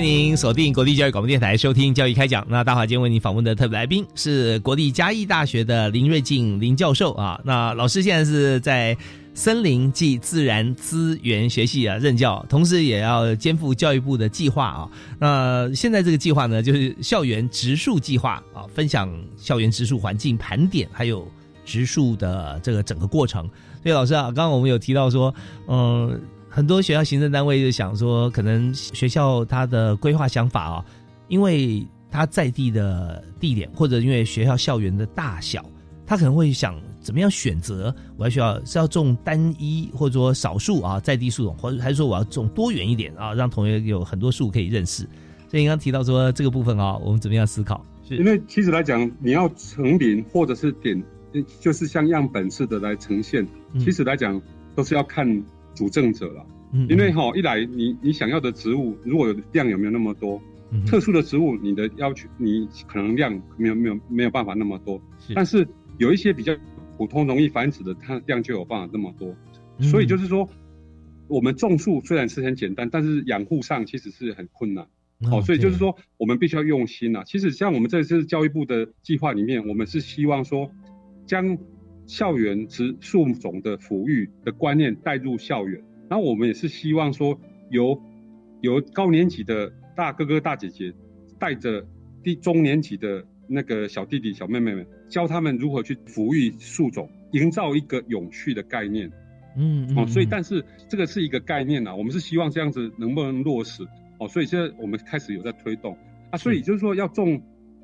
[0.06, 2.46] 您锁定国立教育广播电台收听教育开讲。
[2.48, 7.42] 那大华今天为您访问的特别来宾是国立嘉义大学的林瑞静林教授啊。
[7.44, 8.96] 那老师现在是在
[9.34, 14.88] 森林暨自然资源学系啊任教，同时也要肩负教育部的计划啊。
[15.18, 21.28] 那现在这个计划呢，就是校园植树计划啊，分享校园植树环境盘点，还有
[21.66, 23.42] 植树的这个整个过程。
[23.82, 25.34] 所以老师啊，刚刚我们有提到说，
[25.68, 26.22] 嗯。
[26.56, 30.86] 很多学校行政单位就想说，可能学校它的规划想法啊，
[31.28, 35.66] 因为它在地的地点，或者因为学校校园的大小，
[36.06, 37.94] 他可能会想怎么样选择。
[38.16, 45.04] 我要需要是要种单一或者说少数啊在地树种，或者还是说我要种多元一点啊，让同学有很多树可以认识。
[45.50, 47.86] 所以你刚提到说这个部分啊，我们怎么样思考？
[48.08, 51.04] 是因为其实来讲，你要成林或者是点，
[51.60, 53.46] 就是像样本式的来呈现，
[53.78, 54.42] 其实来讲
[54.74, 55.44] 都是要看。
[55.76, 56.46] 主政者了，
[56.90, 60.42] 因为哈一来你你想要的植物如果有量有没有那么多，
[60.88, 65.02] 特殊的植物你的要求你可能量没有没有没有办法那么多，
[65.36, 66.56] 但是有一些比较
[66.98, 69.36] 普通容易繁殖的，它量就有办法那么多，
[69.80, 70.50] 所以就是说
[71.28, 74.88] 我们种树虽然是很简单，但是养护上其实是很困难，
[75.30, 77.24] 好，所以就是说我们必须要用心啊。
[77.26, 80.72] 其实像我们这次教育部的计划里面，我们是希望说
[81.26, 81.58] 将。
[82.08, 87.40] 校园植树种的抚育的观念带入校园，然后我们也是希望说，
[87.72, 88.00] 由
[88.62, 90.94] 由高年级的大哥哥大姐姐
[91.40, 91.86] 带着
[92.24, 99.12] 低中年级的那个小弟弟小妹妹们，教他们如何去抚育树种，营造一个永续的概念。
[99.58, 103.84] 嗯，哦，所以但是这个是一个概念啊，我们是希望这样子能不能落实？
[104.20, 105.98] 哦，所以现在我们开始有在推动
[106.30, 107.42] 啊，所以就是说要种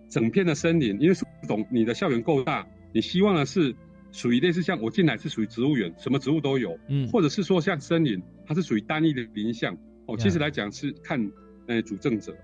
[0.10, 3.76] 整片的森林，因为树种你的校园够大，你希望的是。
[4.12, 9.74] 属于类似像我进来是属于植物园，什么植物都有，嗯，或者是说像森林，它是属于单一的林相，
[10.06, 11.32] 哦，其实来讲是看，
[11.68, 12.36] 呃，主政者，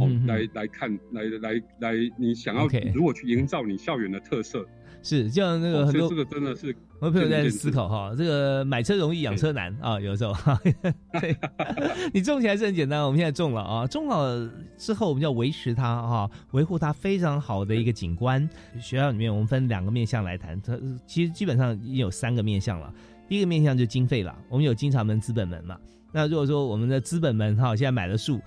[0.00, 4.66] 哦，来来看，来来来，你想要如果去营造你校园的特色。
[5.02, 10.34] 是，就像那个很多这个真的是，我朋友在思考哈，这个买车容易养车难啊，有时候，
[11.20, 11.36] 对，
[12.12, 18.48] 你种起来是很简单，我们现在种了啊，种了之后我们要维持它哈，维护它非常好的一个景观。
[18.80, 22.92] 学校里面我们分两个面向来谈，它其实基本上已经有三个面向了。
[23.28, 25.78] 第一个面向就经费了，我们有经常门、资本门嘛。
[26.10, 28.40] 那如果说我们的资本门哈，现在买了树。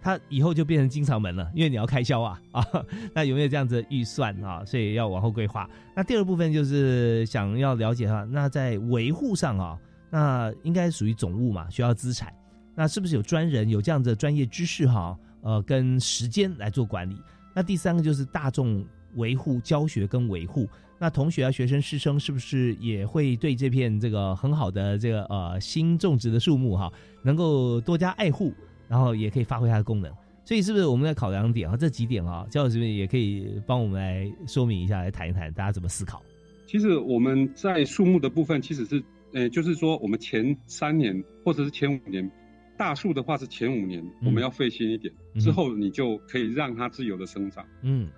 [0.00, 2.64] 它以后就变成经常门了，因为你要开销啊 啊，
[3.14, 4.64] 那有没有这样子的预算啊？
[4.64, 5.68] 所以要往后规划。
[5.94, 9.78] 那第二部分就是想要了解哈，那在维护上啊，
[10.10, 12.32] 那应该属于总务嘛，需要资产，
[12.74, 15.18] 那是不是有专人有这样的专业知识哈？
[15.42, 17.16] 呃跟时间来做管理。
[17.54, 20.68] 那第三个就是大众维护教学跟维护。
[20.98, 28.52] 那同学啊、学生、师生是不是也会对这片这个很好的这个呃新种植的树木哈，能够多加爱护，
[28.88, 30.12] 然后也可以发挥它的功能？
[30.44, 31.76] 所以是不是我们在考量点啊？
[31.76, 36.22] 这几点啊，教授这边也可以帮我们来说明一下，来谈一谈大家怎么思考？
[36.66, 42.30] 其实我们在树木的部分，其实是呃，就是说我们前三年或者是前五年，
[42.76, 47.64] 大树的话是前五年我们要费心一点，之后你就可以让它自由的生长。
[47.82, 48.08] 嗯。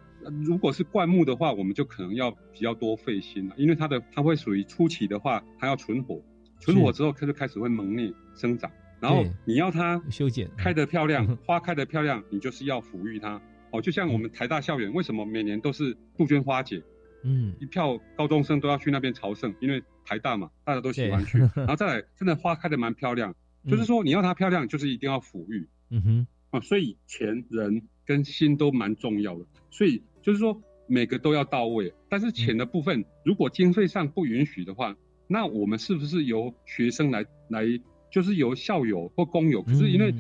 [0.45, 6.21] 如果是灌木的话，我们就可能要比较多费心了，因为它的它会属于初期的话，它要存活，
[6.61, 8.69] 存活之后它就开始会萌灭生长，
[9.01, 13.41] 然后你要它修剪开得漂亮，花开得漂亮，你就是要抚育它。
[13.71, 16.83] 哦，就像我们台大校园，为什么每年都是杜鹃花节？
[17.23, 21.39] 嗯，一票高中生都要去那边朝圣，因为台大嘛，大家都喜欢去。
[21.55, 23.35] 然后再来，真的花开得蛮漂亮，
[23.67, 25.69] 就是说你要它漂亮，就是一定要抚育。
[25.91, 30.03] 嗯哼，啊，所以钱人跟心都蛮重要的，所以。
[30.21, 34.95] 就是说每个都要到位，但是钱的部分，如果经费上不允许的话，
[35.27, 37.65] 那我们是不是由学生来来，
[38.11, 39.63] 就是由校友或工友？
[39.63, 40.15] 可是因为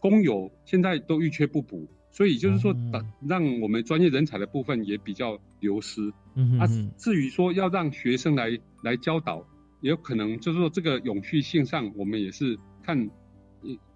[0.00, 2.74] 工友现在都欲缺不补，所以就是说，
[3.26, 6.12] 让我们专业人才的部分也比较流失。
[6.34, 9.46] 嗯啊，至于说要让学生来来教导，
[9.80, 13.08] 也有可能就是说这个永续性上，我们也是看，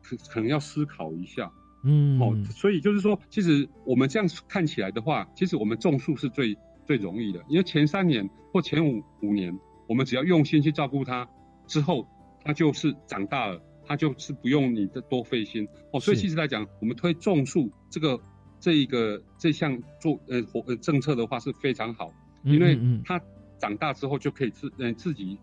[0.03, 1.50] 可可能要思考一下。
[1.85, 11.29] 嗯，哦，所以就是说，其实我们这样看起来的话，其实我们种树是最最容易的，因为前三年或前五五年，我们只要用心去照顾它，
[11.66, 12.07] 之后
[12.42, 15.66] 它就是长大了，它就是不用你的多费心。
[15.92, 18.18] 哦，所以其实来讲，我们推种树这个
[18.59, 22.12] 这一个这项做呃活呃政策的话是非常好，
[22.44, 23.20] 因为它
[23.59, 25.38] 长大之后就可以自呃自己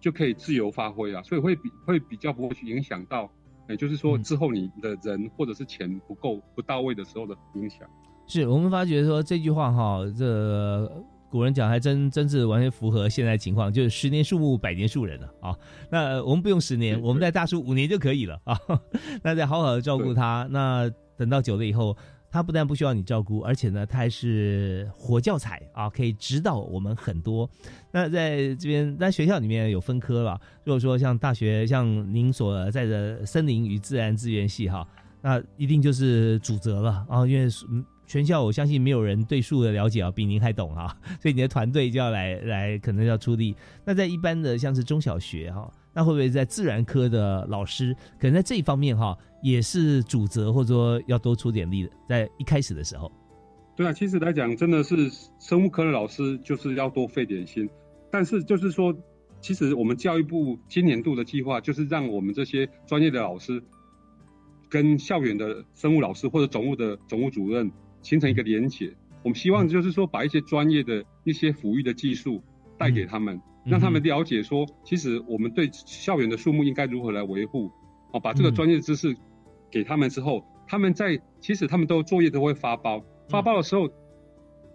[0.00, 3.30] 就可以自由发挥啊，所以会比会比较不会去影响到。
[3.68, 7.88] 也就是说，之后你的人或者是钱不够不到位的时候的影响，
[8.26, 15.56] 是我们发觉说这句话哈，这古人讲还真真是完全符合现在情况，就是十年树木，百年树人了啊。
[15.90, 18.54] 那我们不用十年，我们在大树五年就可以了啊。
[19.24, 21.96] 那再好好的照顾它，那等到久了以后。
[22.34, 27.46] 它不但不需要你照顾，而且呢，它还是活教材啊，可以指导我们很多。
[27.92, 30.40] 那在这边，在学校里面有分科了。
[30.64, 34.88] 如果说像大学，像您所在的森林与自然资源系哈，
[35.20, 37.46] 那一定就是主责了啊，因为
[38.12, 43.56] 全校我相信没有人对数的了解啊比您还懂啊， 所以你的团队就要来来，可能要出力。
[43.86, 45.72] 那在一般的像是中小学哈。
[45.94, 53.10] 那会不会在自然科的老师，可能在这一方面哈，也是主责，或者说要多出点力的，在一开始的时候。
[53.74, 57.66] 对啊，其实来讲，真的是生物科的老师就是要多费点心。
[58.10, 58.94] 但是就是说，
[59.40, 63.62] 其实我们教育部今年度的计划，就是让我们这些专业的老师，
[64.70, 67.70] 跟校园的生物老师或者总务的总务主任
[68.02, 68.92] 形成一个连结。
[69.22, 72.42] 我们希望就是说，把一些专业的一些抚育的技术
[72.76, 73.40] 带给他们。
[73.64, 77.70] 让他们了解说，其实我们对校园的树木应该如何来维护，
[78.10, 79.14] 哦，把这个专业知识
[79.70, 83.88] 给他们之后，他们在其实他们都作业都会发包，发包的时候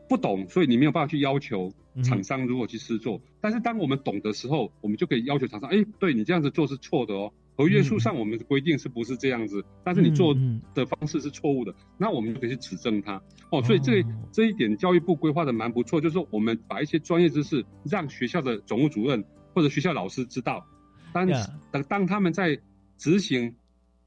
[0.08, 1.70] 不懂，所以你没有办法去要求
[2.02, 3.22] 厂商如何去试做。
[3.42, 7.34] 但是当我们懂的时候，我们就可以要求厂商，哎，对你这样子做是错的哦。
[7.58, 9.66] 合约书上我们的规定是不是这样子？
[9.84, 10.36] 但是你做
[10.76, 13.20] 的方式是错误的，那我们就可以去指正它。
[13.52, 20.68] 哦，所以这这一点教育部规划的蛮不错，就是说我们把一些专业知识让学校的总务主任或者学校老师知道，
[21.12, 21.28] 当
[21.72, 22.60] 等当他们在
[23.00, 23.56] 执行，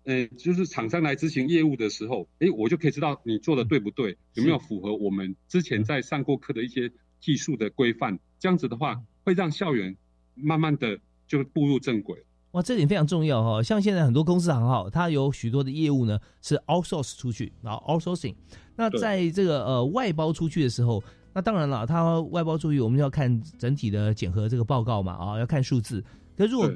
[0.04, 8.20] 呃，就是厂商来执行业务的时候，哎，我就可以知道你做的对不对，有没有符合我们之前在上过课的一些技术的规范。
[8.38, 9.96] 这样子的话，会让校园
[10.34, 12.22] 慢慢的就步入正轨。
[12.52, 13.62] 哇，这点非常重要哈！
[13.62, 18.34] 像现在很多公司行号，它有许多的业务呢是 outsource 出去，然后 outsourcing。
[18.74, 21.00] 那在这个呃外包出去的时候，
[21.32, 26.02] 那当然了，它外包出去，我们要看整体的检核这个报告嘛，啊，要看数字。
[26.36, 26.68] 可如果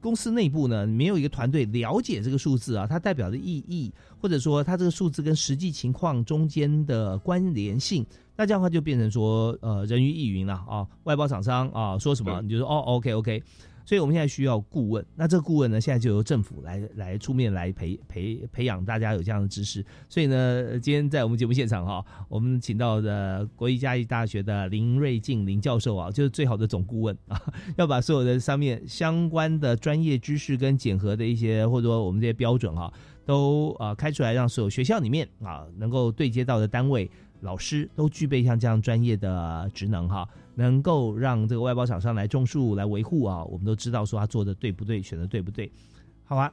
[0.00, 8.04] 公司内部呢没有一个团队了解这个数字啊，它代表的意义，或者说它这个数字跟实际情况中间的关联性，
[8.34, 13.40] 那这样的话就变成说呃人云亦云了啊，外包厂商啊说什么你就说哦 OK OK。
[13.90, 19.84] 所以我们现在需要顾问，那这个顾问呢，现在就由政府来来出面来培培培养大家有这样的知识。
[20.08, 27.42] 所以呢，今天在我们节目现场哈，我们请到的国立嘉义大学的林瑞静林教授啊，就是最好的总顾问啊，
[27.76, 32.92] 要把所有的上面相关的专业知识跟检核的一些或者说我们这些标准哈，
[33.26, 37.10] 都啊开出来，让所有学校里面啊能够对接到的单位。
[37.42, 40.28] 老师都具备像这样专业的职能哈，
[40.60, 45.72] 能够让这个外包厂商来种树来维护啊，我们都知道说他做的对不对，选的对不对？
[46.22, 46.52] 好啊，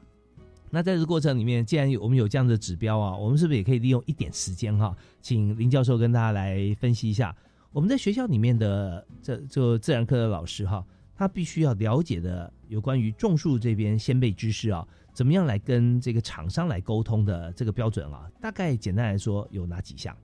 [0.70, 7.36] 那在这个过程里面，既然我们有这样的指标啊，我们是不是也可以利用一点时间哈，请林教授跟大家来分析一下，
[7.70, 10.82] 我们在学校里面的这就自然科的老师哈，
[11.14, 20.16] 他必须要了解的有关于种树这边先辈知识啊，怎么样来跟这个厂商来沟通的这个标准啊，大概简单来说有哪几项？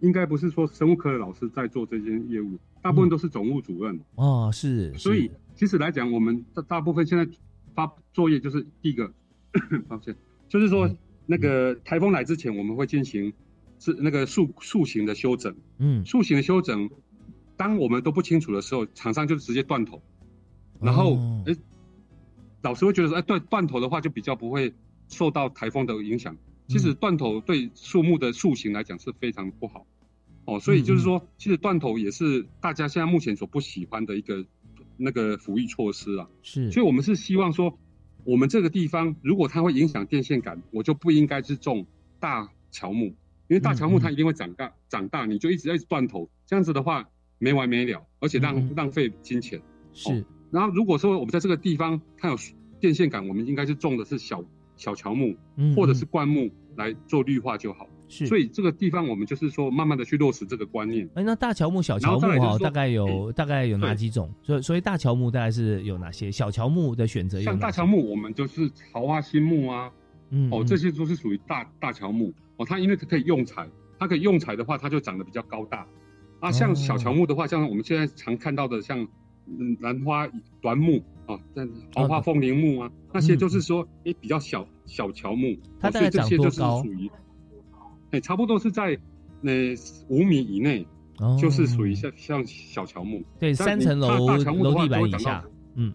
[0.00, 3.98] 应该不是说生物科的老师在做这件业务，大部分都是总务主任。
[4.16, 7.26] 哦，是，所以其实来讲，我们大大部分现在
[7.74, 9.10] 发作业就是第一个，
[9.88, 10.14] 抱歉，
[10.50, 13.32] 就是说那个台风来之前，我们会进行
[13.78, 16.90] 是那个树树形的修整，嗯，树形的修整，
[17.56, 20.02] 当我们都不清楚的时候，厂商就直接断头，
[20.78, 21.16] 然后
[21.46, 21.56] 哎，
[22.60, 24.74] 老师会觉得说，哎，断断头的话就比较不会
[25.08, 26.36] 受到台风的影响，
[26.68, 29.86] 其实断头对树木的树形来讲是非常不好。
[30.46, 34.44] 哦，所以就是说，其实断头也是大家现在目前所不喜欢的一个
[34.96, 36.28] 那个福利措施啊。
[36.42, 37.78] 是，所以我们是希望说，
[38.24, 41.86] 我们这个地方如果它会影响电线杆，我就不应该是种
[42.20, 43.06] 大乔木，
[43.48, 49.60] 因为大乔木它一定会长大，长大你就一直在断头，这样子的话没完没了，而且浪浪费金钱。
[49.92, 50.24] 是。
[50.50, 52.36] 然后如果说我们在这个地方它有
[52.80, 54.44] 电线杆，我们应该是种的是小
[54.76, 55.34] 小乔木，
[55.74, 57.88] 或者是灌木来做绿化就好。
[58.08, 61.08] 是，所以这个地方我们就是说，慢慢的去落实这个观念。
[61.14, 64.32] 哎，那大乔木、小乔木哈，大概有大概有哪几种？
[64.42, 66.30] 所以，所以大乔木大概是有哪些？
[66.30, 67.40] 小乔木的选择？
[67.42, 69.90] 像大乔木，我们就是桃花心木啊，
[70.30, 72.66] 嗯，哦，这些都是属于大大乔木哦。
[72.66, 73.66] 它因为它可以用材，
[73.98, 75.86] 它可以用材的话，它就长得比较高大。
[76.40, 79.00] 啊，像小乔木的话，像我们现在常看到的，像
[79.46, 80.28] 嗯兰花
[80.60, 85.56] 短木啊，像桃花凤铃木啊，那些就是说，哎，比较小小乔木。
[85.80, 86.84] 它大概长多高？
[88.14, 88.96] 哎，差不多是在
[89.40, 89.74] 那
[90.08, 90.86] 五米以内，
[91.36, 93.20] 就是属于像像小乔木。
[93.40, 95.44] 对，三层楼楼地板以下，
[95.74, 95.92] 嗯，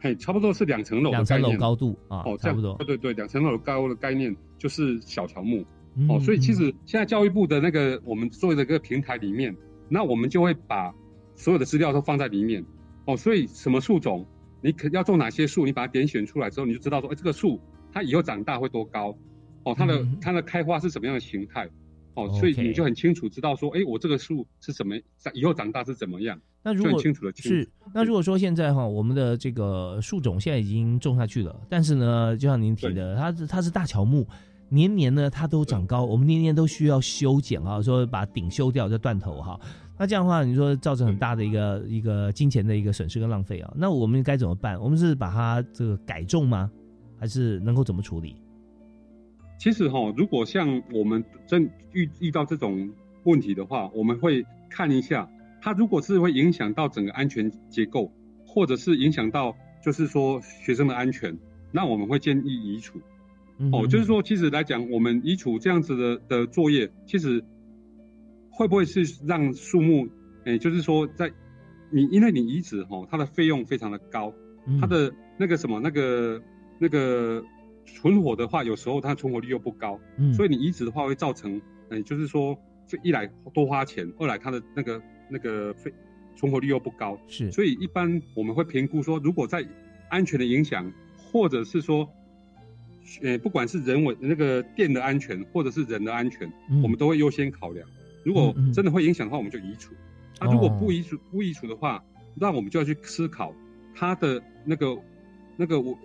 [0.00, 2.74] 嘿，差不多是两层楼两层楼高度啊，哦，差不多。
[2.78, 5.64] 对对对，两层楼高的概念就是小乔木。
[6.08, 9.54] 哦，所以其实现在教育部的那个我们做的这个平台里面，
[9.88, 10.92] 那我们就会把
[11.36, 12.64] 所有的资料都放在里面。
[13.04, 14.26] 哦，所以什么树种，
[14.60, 17.60] 你可要种哪些树，你把它点选出来之后，你就知道说，哎，这个树
[17.92, 19.16] 它以后长大会多高。
[19.64, 21.68] 哦，它的它的开花是什么样的形态？
[22.14, 24.96] 哦，所以你就很清楚知道说，哎，我这个树是什么，
[25.32, 26.38] 以后长大是怎么样？
[26.62, 34.26] 那如果清楚的是，那如果说现在哈，我们的这个树种现在已经种下去了，但是呢，就像您提的，它它是大乔木，
[34.68, 39.58] 年年呢它都长高，我们年年都需要修剪啊，说把顶修掉再断头哈。
[39.96, 44.78] 那这样的话，你说造成很大的一个一个金钱的一个损失跟浪费啊，那我们该怎么办？
[44.80, 46.70] 我们是把它这个改种吗？
[47.18, 48.34] 还是能够怎么处理？
[49.60, 52.90] 其实哈，如果像我们真遇遇到这种
[53.24, 55.28] 问题的话，我们会看一下，
[55.60, 58.10] 它如果是会影响到整个安全结构，
[58.46, 59.54] 或者是影响到
[59.84, 61.36] 就是说学生的安全，
[61.72, 62.98] 那我们会建议移除。
[63.70, 67.44] 哦，就是说，其实来讲，我们移除这样子的的作业，其实
[68.50, 70.08] 会不会是让树木，
[70.46, 71.30] 哎，就是说在
[71.90, 74.32] 你因为你移植哈，它的费用非常的高，
[74.80, 76.40] 它的那个什么那个
[76.78, 77.44] 那个。
[77.86, 82.56] 存活的话，有时候它存活率又不高，嗯，所以你移植的话会造成，嗯，就是说，
[82.86, 85.92] 这一来多花钱，二来它的那个那个费
[86.36, 89.66] 存活率又不高，是，所以一般我们会评估说，如果在
[90.08, 92.08] 安全的影响，或者是说，
[93.22, 96.50] 呃，不管是人为那个电的安全，或者是人的安全，
[96.82, 97.86] 我们都会优先考量。
[98.24, 99.92] 如果真的会影响的话，我们就移除；
[100.40, 102.02] 那如果不移除不移除的话，
[102.34, 103.54] 那我们就要去思考
[103.94, 104.96] 它的那个
[105.56, 105.98] 那个我。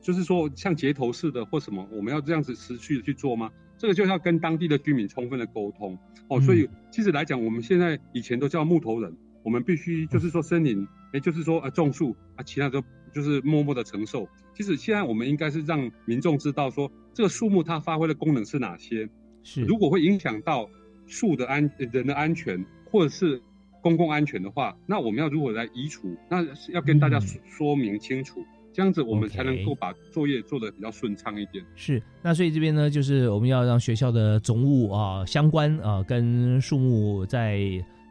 [0.00, 3.50] 就是说，像截头式的或什么，我们要这样子持续的去做吗？
[3.76, 5.98] 这个就要跟当地的居民充分的沟通
[6.28, 6.40] 哦。
[6.40, 12.82] 所以，其实来讲，我们现在以前都叫木头人，我们必须就是说森林，哎，就是说呃种树啊，其他都
[13.12, 14.28] 就是默默的承受。
[14.54, 19.08] 其实现在我们应该是让民众知道说，这个树木它发挥的功能是哪些。
[19.42, 20.68] 是，如果会影响到
[21.06, 23.40] 树的安人的安全或者是
[23.80, 26.14] 公共安全的话，那我们要如何来移除？
[26.30, 28.44] 那要跟大家说明清楚。
[28.72, 31.64] 这样子我们才能够把作业做得比较顺畅一点。
[31.74, 37.60] 是，那所以这边呢，就是我们要让学校的总务啊，相关啊，跟树木在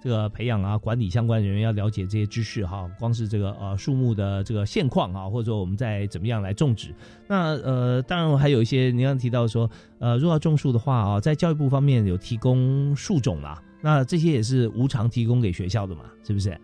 [0.02, 2.90] 这个培养啊、管理相关人员要了解这些知识哈。
[3.00, 6.94] 光是这个呃树木的这个现况啊，或者说我们在怎么样来种植。
[7.28, 16.58] 那呃，当然还有一些您刚提到说，呃，如果要种树的话啊，在教育部方面有提供树种啦，那这些也是无偿提供给学校的嘛，是不是？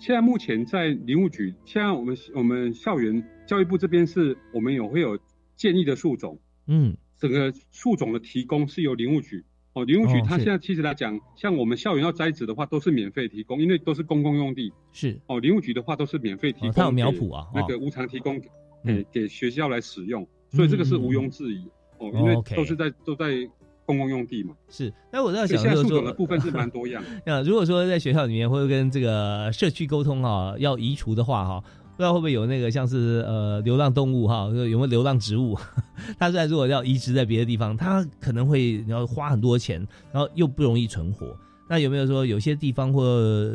[0.00, 5.18] 现在目前在林务局，现在我们我们校园教育部这边是，我们有会有
[5.56, 9.44] 建议的树种，嗯，整个树种的提供是由林务局。
[9.74, 15.20] 哦，林务局它现在其实来讲，像我们校园要栽植的话，都是免费提供，因为都是公共用地，是。
[15.26, 18.40] 哦，林务局的话都是免费提供，它有苗圃啊，那个无偿提供，
[18.82, 21.62] 给给学校来使用，所以这个是毋庸置疑。
[21.98, 23.46] 哦，因为都是在都在
[23.90, 24.54] 公共用地嘛。
[24.68, 27.02] 是，那我在想就是说，的部分是蛮多样。
[27.26, 31.64] 那如果说在学校里面或者跟这个社区沟通啊，要移除的话哈。
[31.96, 35.54] 不知道会不会有那个像是呃流浪动物哈，有没有流浪植物？
[36.18, 41.36] 它在如果要移植在别的地方，它可能会要花很多钱，然后又不容易存活。
[41.68, 43.02] 那有没有说有些地方或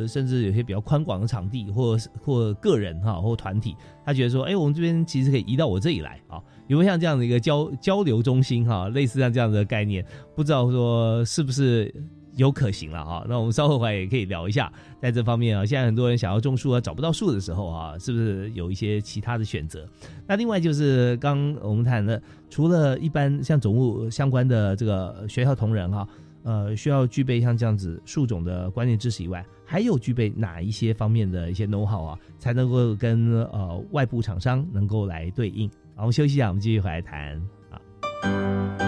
[0.08, 3.76] 甚至有些比较宽广的场地，或或个人哈或团体，
[4.06, 6.40] 他觉得说，哎，我们这边其实可以移到我这里来啊？
[6.68, 10.06] 有没有像这样的一个交交流中心哈，类似像这样的概念？
[10.36, 11.94] 不知道说是不是？
[12.38, 14.70] 有可行了哈，那我们稍后回来也可以聊一下，
[15.02, 19.88] 在这方面啊，现在很多人想要种树啊，找不到树的时候啊，是不是有一些其他的选择？
[20.28, 26.06] 那另外就是刚我们谈的，除了一般像总务相关的这个学校同仁哈，
[26.44, 35.72] 呃，需要具备像这样子树种的观念知识以外，还有具备哪一些方面的一些 know how 啊，才能够跟呃外部厂商能够来对应？
[35.96, 38.85] 好，我们休息一下，我们继续回来谈啊。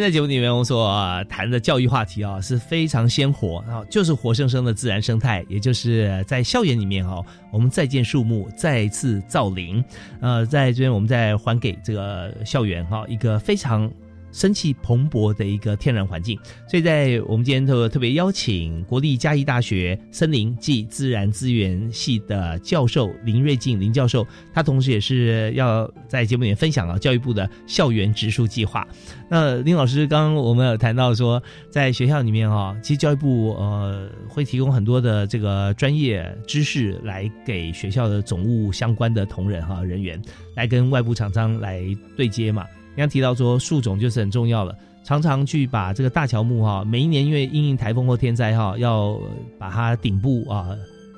[0.00, 9.84] 在节目里面，我们所谈的教育话题啊，是非常鲜活啊，就是活生生的自然生态，也就是在校园里面哈，我们再见树木，再次造林，
[10.20, 13.90] 呃，在这边我们再还给这个校园哈一个非常。
[14.32, 28.86] 生气蓬勃的一个天然环境，所以在我们今天特特别邀请国立嘉义大学森林暨自然资源系的教授林瑞静林教授，他同时也是要在节目里面分享啊教育部的校园植树计划。
[29.28, 40.20] 那林老师刚刚我们有谈到说，在学校里面啊，其实教育部呃会提供很多的这个专业知识来给学校的总务相关的同仁哈人员
[40.54, 41.82] 来跟外部厂商来
[42.16, 42.66] 对接嘛。
[43.00, 49.18] 刚提到说树种就是很重要了，常常去把这个大乔木哈，每一年因为因应台风或天灾哈，要
[49.58, 50.68] 把它顶部啊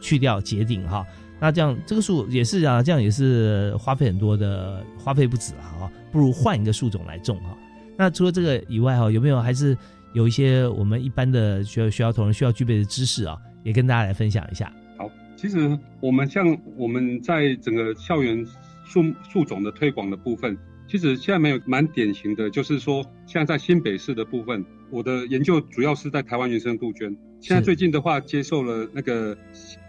[0.01, 1.05] 去掉结顶哈，
[1.41, 7.57] 那这样这个树也是啊，这样也是花费很多的，花费不止啊，不如换一个树种来种哈。
[7.97, 9.77] 那除了这个以外哈，有没有还是
[10.13, 14.73] 有一些我们一般的学学校同仁需要具备的知识啊，也跟大家来分享一下。
[14.97, 18.47] 好，其实我们像我们在整个校园
[18.85, 20.57] 树树种的推广的部分。
[20.89, 27.17] 其实现在没有蛮典型的，就是说，现在新北市的部分，我的研究主要是在台湾原生杜鹃。
[27.41, 29.37] 现在最近的话，接受了那个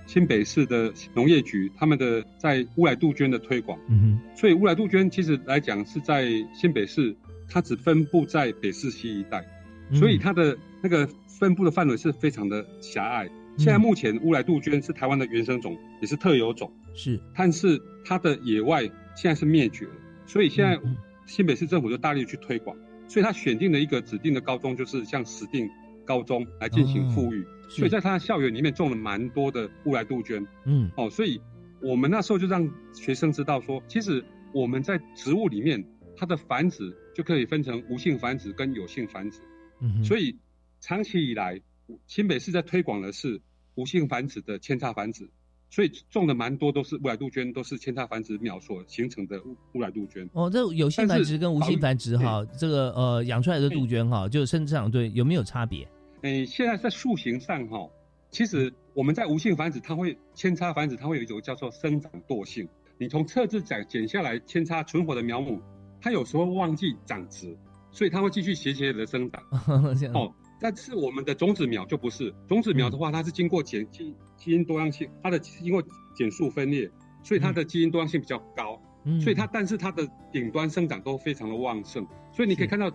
[0.05, 3.77] 新北市的农业局他们的在乌来杜鹃的推广。
[3.89, 4.37] 嗯哼。
[4.37, 7.15] 所以乌来杜鹃其实来讲是在新北市，
[7.49, 9.45] 它只分布在北市西一带，
[9.93, 13.29] 所以它的那个分布的范围是非常的狭隘。
[13.57, 16.71] 现在目前乌来杜鹃是台湾的原生种，也是特有种。
[16.95, 17.19] 是。
[17.35, 18.81] 但是它的野外
[19.15, 19.91] 现在是灭绝了。
[20.33, 20.81] 所以现在
[21.27, 22.75] 新北市政府就大力去推广，
[23.07, 25.69] 所以他选定了一个指定的高中，就是像石定
[26.05, 27.45] 高中来进行富裕。
[27.69, 30.43] 所以在他的校园里面种了蛮多的乌来杜鹃。
[30.65, 31.39] 嗯，哦，所以
[31.83, 34.25] 我们那时候就让学生知道说，其实
[34.55, 35.85] 我们在植物里面，
[36.17, 39.39] 它的繁殖就可以分成无性繁殖跟有性繁殖。
[39.81, 40.35] 嗯，所以
[40.79, 41.61] 长期以来，
[42.07, 43.39] 新北市在推广的是
[43.75, 45.29] 无性繁殖的扦插繁殖。
[45.73, 50.29] 所以种的蛮多都是乌来杜鹃，都是扦插繁殖苗所形成的乌乌来杜鹃。
[50.33, 55.87] 哦，这有性繁殖跟无性繁殖哈，这个呃养出来的杜鹃哈，就生长对有没有差别？
[56.21, 57.89] 诶，现在在树形上哈，
[58.29, 62.69] 其实我们在无性繁殖，它会扦插繁殖，它会有一种叫做生长惰性。
[62.99, 65.59] 你从侧枝剪剪下来扦插存活的苗木，
[65.99, 67.57] 它有时候忘记长直，
[67.89, 69.41] 所以它会继续斜斜的生长。
[70.13, 70.31] 哦。
[70.63, 75.83] 但是我们的种子苗就不是种子苗的话，它是经过减基基因多样性，它的经过
[76.15, 76.89] 减数分裂，
[77.21, 82.89] 所以它的基因多样性比较高，嗯所以它但是它的顶端生长都非常的旺盛，所以你可以看到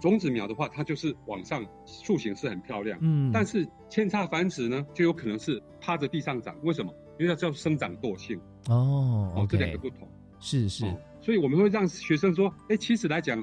[0.00, 6.52] 种子苗的话，它就是往上树形是很漂亮，嗯，但是扦插繁殖呢，就有可能是趴着地上长。
[6.64, 6.92] 为什么？
[7.16, 8.36] 因为它叫生长惰性。
[8.68, 10.08] 哦，哦，这两个不同。
[10.40, 10.84] 是是，
[11.22, 13.42] 所以我们会让学生说，哎，其实来讲，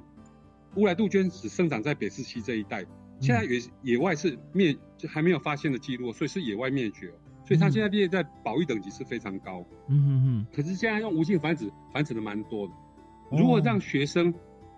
[0.76, 2.86] 乌来杜鹃只生长在北四溪这一带，
[3.22, 7.13] 现在野野外是灭，就还没有发现的记录，所以是野外灭绝。
[7.45, 9.65] 所以它现在列在保育等级是非常高。
[9.88, 10.45] 嗯哼哼。
[10.53, 12.74] 可是现在用无性繁殖，繁殖的蛮多的。
[13.32, 14.34] 如果让学生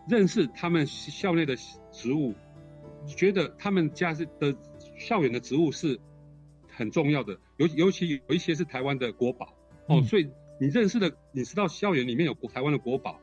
[0.08, 1.56] 认识他们校内的
[1.92, 2.34] 植物，
[3.06, 4.56] 觉得他们家是的
[4.98, 6.00] 校园的植物是
[6.70, 9.54] 很重要的，尤尤其有一些是台湾的国宝
[9.88, 10.02] 哦。
[10.02, 10.30] 所以
[10.60, 13.20] 你认识的，你知道校园里面有台湾的国宝，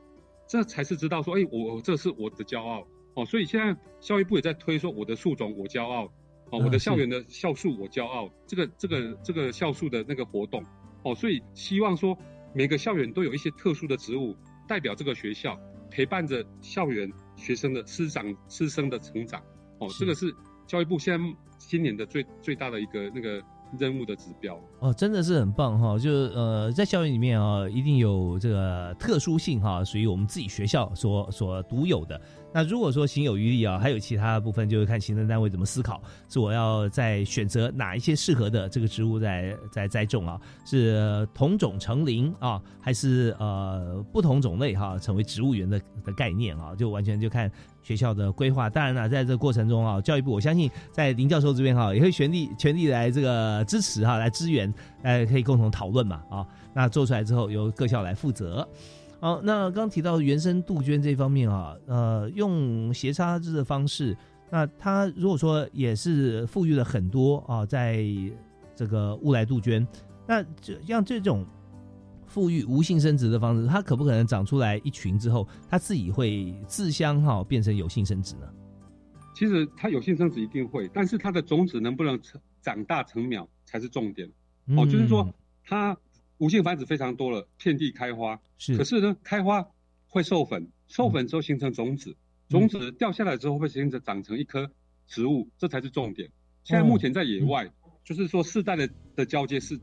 [0.47, 2.87] 这才是知道说，哎，我这是我的骄傲
[3.21, 3.25] 哦。
[3.25, 6.05] 所以现在教育部也在推说，我的树种我骄傲
[6.51, 10.65] 哦，我的校园的校树我骄傲，这个这个这个校树的那个活动
[11.03, 11.15] 哦。
[11.15, 12.17] 所以希望说
[12.55, 14.37] 每个校园都有一些特殊的植物。
[14.69, 15.59] 代表这个学校
[15.91, 19.43] 陪伴着校园学生的师长师生的成长，
[19.81, 20.33] 哦，这个是
[20.65, 23.43] 教育部现在今年的最最大的一个那个
[23.81, 24.57] 任务的指标。
[24.79, 25.99] 哦，真的是很棒哈！
[25.99, 32.21] 就呃，在校园里面啊，一定有这个特殊性哈，属于我们自己学校所所独有的。
[32.53, 40.41] 那如果说行有余力啊，还有其他的部分，就是看行政单位怎么思考，是我要在选择哪一些适合的这个植物在在栽种啊？
[40.65, 46.75] 是同种成林啊，还是呃不同种类哈成为植物园的的概念啊？
[46.75, 47.51] 就完全就看
[47.83, 48.69] 学校的规划。
[48.69, 54.73] 当然了，在这个过程中啊，教育部我相信在林教授这边哈也会全力全力来这个支持哈，来支援，
[55.03, 56.47] 呃，可以共同讨论嘛啊。
[56.75, 58.69] 那做出来之后由各校来负责。
[59.21, 64.17] 好，那刚提到原生杜鹃这方面啊，呃，用斜插枝的方式，
[64.51, 68.03] 那它如果说也是富裕了很多啊，在
[68.75, 69.87] 这个乌来杜鹃，
[70.27, 71.45] 那这像这种
[72.27, 78.49] 富裕无性生殖的方式，它可不可能长出来一群之后，它自己会自相哈变成有性生殖呢？
[79.35, 84.27] 其实它有性生殖一定会，但是它的种子能不能成长大成苗才是重点
[84.79, 85.29] 哦，就是说
[85.63, 85.95] 它。
[86.41, 88.41] 无性繁殖非常多了，遍地开花。
[88.57, 89.69] 是，可是呢，开花
[90.07, 92.17] 会授粉，授粉之后形成种子，
[92.49, 94.71] 种子掉下来之后会形成长成一棵
[95.07, 96.31] 植物，这才是重点。
[96.65, 97.71] 现在目前在野外，
[98.05, 99.79] 就是说世代的的交接是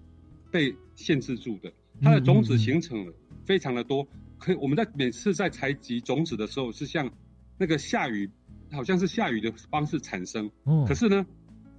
[0.51, 3.13] 被限制住的，它的种子形成了
[3.45, 4.07] 非常的多。
[4.39, 7.11] 可我们在每次在采集种子的时候，是像
[7.59, 8.29] 那个下雨，
[8.71, 10.49] 好像是下雨的方式产生。
[10.65, 11.23] 嗯，可是呢，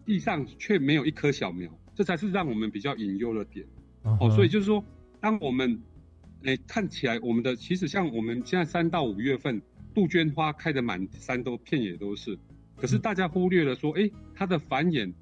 [0.07, 3.66] 地上却没有一棵小苗，这才是让我们比较隐忧的点。
[4.03, 4.83] 哦，所以就是说，
[5.21, 5.81] 当我们，
[6.45, 9.61] 诶看起来我们的其实像我们现在三到五月份，
[9.95, 12.39] 杜鹃花开的满山都片野都是，
[12.77, 15.13] 可是大家忽略了说，哎，它的繁衍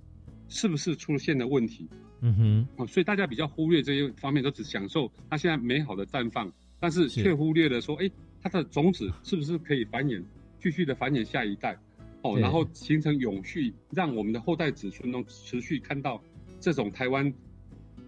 [0.49, 1.89] 是不是出现了问题？
[2.21, 8.11] 嗯哼，哦，所以大家比较忽略这些方面，都只享受它现在美好的绽放，但是却忽略了说，哎，
[8.43, 10.23] 它的种子是不是可以繁衍，
[10.61, 11.77] 继续的繁衍下一代？
[12.23, 16.23] 哦，然后形成永续，让我们的后代子孙能持续看到
[16.61, 17.33] 这种台湾。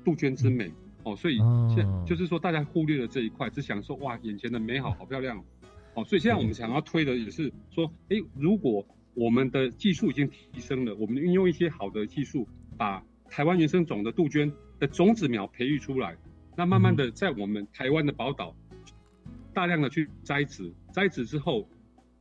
[0.08, 1.36] 杜鹃之美哦，所以
[1.68, 5.44] 现就是说大家忽略了这一块，只想说哇，眼前的美好好漂亮
[5.92, 12.48] 哦，所以现在我们想要推的也是说，哎，如果我们的技术已经提升了，我们运用一些好的技术，
[12.78, 16.16] 把台湾原生种的杜鹃的种子苗培育出来，
[16.56, 18.56] 那慢慢的在我们台湾的宝岛
[19.52, 21.68] 大量的去栽植，栽植之后，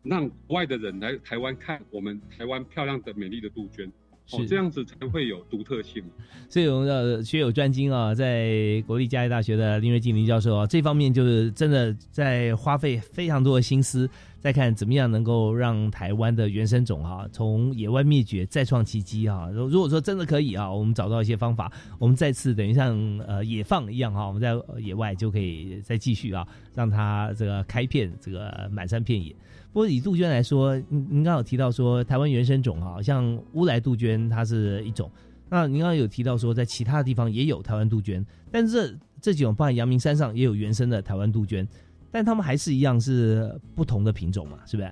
[0.03, 3.89] 让国外的人来台湾看我们台湾漂亮的美丽的杜鹃。
[4.27, 6.03] 是这样子才会有独特性，
[6.49, 14.09] 所以我们的学有专精啊，在国立嘉义大学的林瑞静林教授啊，这方面就是真的在花费非常多的心思，
[14.41, 19.49] 在看怎么样能够让台湾的原生种哈从野外灭绝再创奇迹啊。
[19.49, 29.33] 如果说真的可以啊，我们找到一些方法，我们再次等于像呃野放一样哈，我们在野外就可以再继续啊，让它这个开片，这个满山遍野。
[29.77, 35.07] 不过以杜鹃来说，您您刚刚有提到说台湾原生种啊，像乌来杜鹃它是一种。
[35.51, 41.67] 那您刚刚有提到说在其他的地方也有台湾杜鹃，但是这这几种，包含阳明山上也有原生的台湾杜鹃，
[42.09, 44.91] 但它们还是一样是不同的品种嘛，是不是？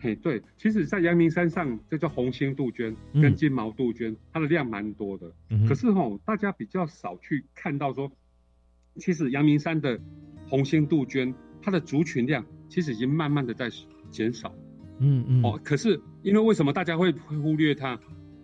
[0.00, 5.32] 嘿，对，其实，在阳明山上，这叫红星杜鹃跟金毛杜鹃，它的量蛮多的。
[5.66, 8.12] 可是吼，大家比较少去看到说，
[8.96, 9.98] 其实阳明山的
[10.46, 13.70] 红星杜鹃，它的族群量其实已经慢慢的在。
[14.10, 14.54] 减少，
[15.00, 15.42] 嗯嗯。
[15.42, 17.98] 哦，可是因为为什么大家会会忽略它？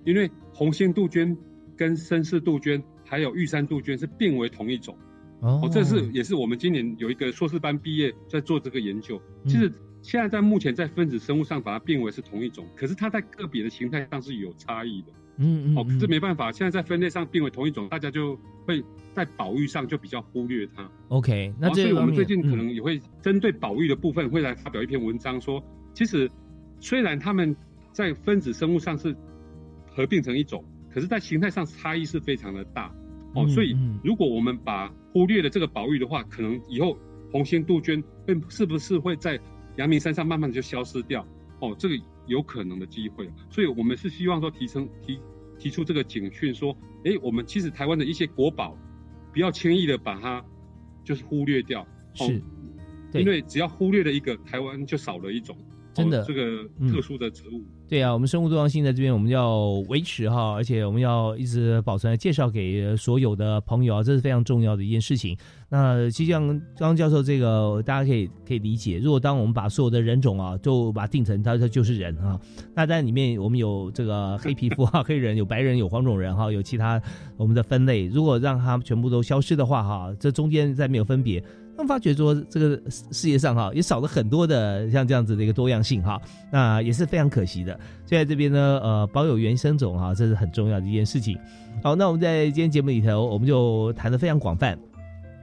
[0.05, 1.37] 因为红心杜鹃
[1.77, 4.97] 跟绅士杜鹃还有玉山杜鹃是并为同一种，
[5.41, 9.21] 哦，这是也是我们今年有一个硕士班毕业在做这个研究。
[9.45, 18.83] 其实现在在目前在分子生物上把它并为是同一种，可是它在个别的形态上是有差异的，嗯嗯，哦，可是没办法，现在在分类上并为同一种，大家就会
[19.15, 20.89] 在保育上就比较忽略它。
[21.09, 25.63] OK，那所以我们最近可能也会针对保育的部分会来发表一篇文章，说
[25.95, 26.31] 其实
[26.81, 27.55] 虽然它们
[27.93, 29.15] 在分子生物上是
[29.95, 32.95] 合并成一种，可是，在形态上差异是非常的大
[33.35, 33.47] 哦。
[33.49, 36.97] 所以，如果我们把忽略了这个保育的话，可能以后
[37.31, 39.39] 红心杜鹃会是不是会在
[39.77, 41.27] 阳明山上慢慢的就消失掉？
[41.61, 41.95] 哦，这个
[42.27, 43.29] 有可能的机会。
[43.51, 45.21] 所以我们是希望说提升提
[45.59, 48.77] 提出这个警讯，说，哎，我们其实台湾的一些国宝，
[49.33, 50.45] 不要轻易的把它
[51.05, 51.87] 就是忽略掉。
[52.15, 52.43] 是，
[53.15, 55.57] 因为只要忽略了一个，台湾就少了一种。
[55.95, 57.63] 真的，这个特殊的植物，
[57.93, 65.37] 对啊，我们生物多样性在这边，我们要维持哈，而且我们要一直保存，介绍给所有的朋友啊，这是非常重要的一件事情。
[65.69, 72.41] 那就像刚刚教授这个，大家可以可以理解，如果当我们把所有的人种啊，就把它定成它它就是人啊，
[72.75, 76.99] 那在里面我们有这个黑皮肤啊， 黑人有白人有黄种人哈，有其他
[77.37, 81.45] 我们的分类，如果让它全部都消失的话哈，这中间再没有分别。
[81.87, 86.21] 发觉说，这个世界上哈也少了很多的像这样子的一个多样性哈，
[86.51, 87.79] 那也是非常可惜的。
[88.07, 91.39] 所以在这边呢，呃，保有原生种哈，这是很重要的一件事情。
[91.83, 94.79] 好，那我们在今天节目里头，我们就谈的非常广泛。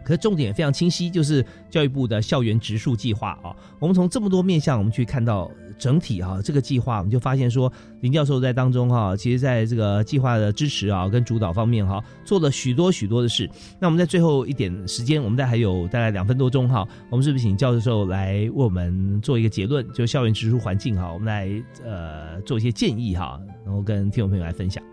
[0.10, 3.56] 可重点非常清晰，就是教育部的校园植树计划啊。
[3.78, 13.48] 我们从这么多面向，我们去看到整体哈这个计划，我们就发现说，林教授在当中哈，其实在这个计划的支持啊跟主导方面哈，做了许多许多的事。
[13.80, 19.88] 那我们在最后一点时间，我们在还有大概两分多钟哈，我们是不是请教授来为我们做一个结论？
[19.94, 21.48] 就校园植树环境哈，我们来
[21.86, 24.84] 呃做一些建议哈，然后跟听众朋友来分享。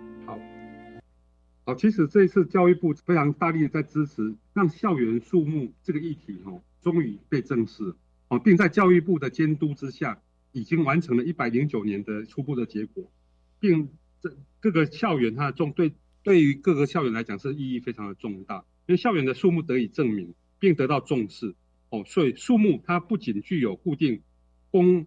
[1.68, 7.92] 好，其实这一次教育部非常大力的在支持，让校园树木这个议题哦，终于被正视
[8.28, 13.10] 哦，并在教育部的监督之下，已经完成了一百零九年的初步的结果，
[13.58, 13.88] 并
[14.20, 15.92] 这各个校园它的重对
[16.22, 21.56] 对于各个校园来讲是意义非常的重大，因为校园的树木得以证明并得到重视
[21.90, 24.22] 哦，所以树木它不仅具有固定
[24.70, 25.06] 供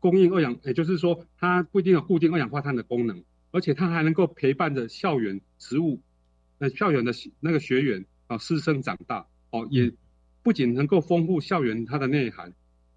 [0.00, 3.22] 供应二氧，也就是说它不一定有固定二氧化碳的功能。
[3.56, 6.02] 而且他还能够陪伴着校园植物，
[6.58, 9.94] 那，校园的那个学员啊，师生长大哦，也
[10.42, 12.52] 不仅能够丰富校园它的内涵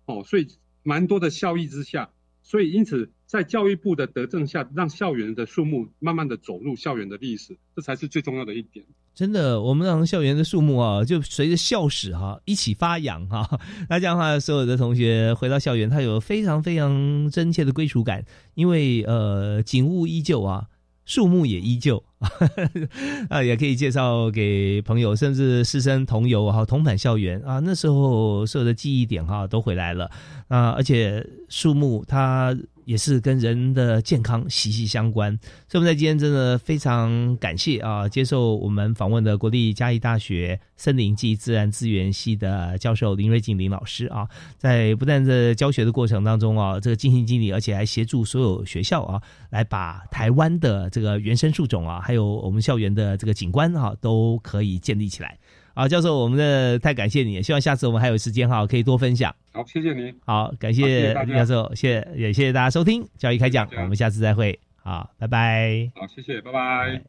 [0.06, 0.50] 哦，所以
[0.84, 2.10] 蛮多的效益之下，
[2.44, 8.86] 所以因此在教育部的德政下，让校园的树木慢慢的走入校园的历史，这才是最重要的一点。
[9.20, 13.60] 真的，我们让校园的树木啊，就随着校史哈一起发扬哈。
[13.90, 20.68] 那这样的话，所有的同学回到校园，他有非常非常真切的归属感，因为呃，景物依旧啊，
[21.04, 22.02] 树木也依旧
[23.28, 27.60] 啊，也可以介绍给朋友，甚至师生同游哈，同返校园啊。
[27.60, 30.10] 那时候所有的记忆点哈都回来了
[30.48, 32.58] 啊，而且树木它。
[32.90, 35.32] 也是跟人的健康息息相关，
[35.68, 44.28] 所以我们在今天真的非常感谢啊，接受我们访问的国立嘉义大学森林暨自然资源系的教授林瑞静林老师啊，
[44.58, 49.22] 在不但在教学的过程当中啊，这个尽心尽力，而且还协助所有学校啊，
[49.52, 55.38] 来把台湾的这个原生树种啊，还有我们校园的这个景观啊，都可以建立起来。
[55.80, 59.34] 好，教授，我们的太感谢你，希望下次我们还有时间哈，可以多分享。
[59.54, 60.14] 好，谢谢您。
[60.26, 64.60] 好，感谢林教授，谢谢也谢谢大家收听教育开讲，我们下次再会。
[64.84, 65.90] 好，拜拜。
[65.96, 67.02] 好，谢谢，拜拜。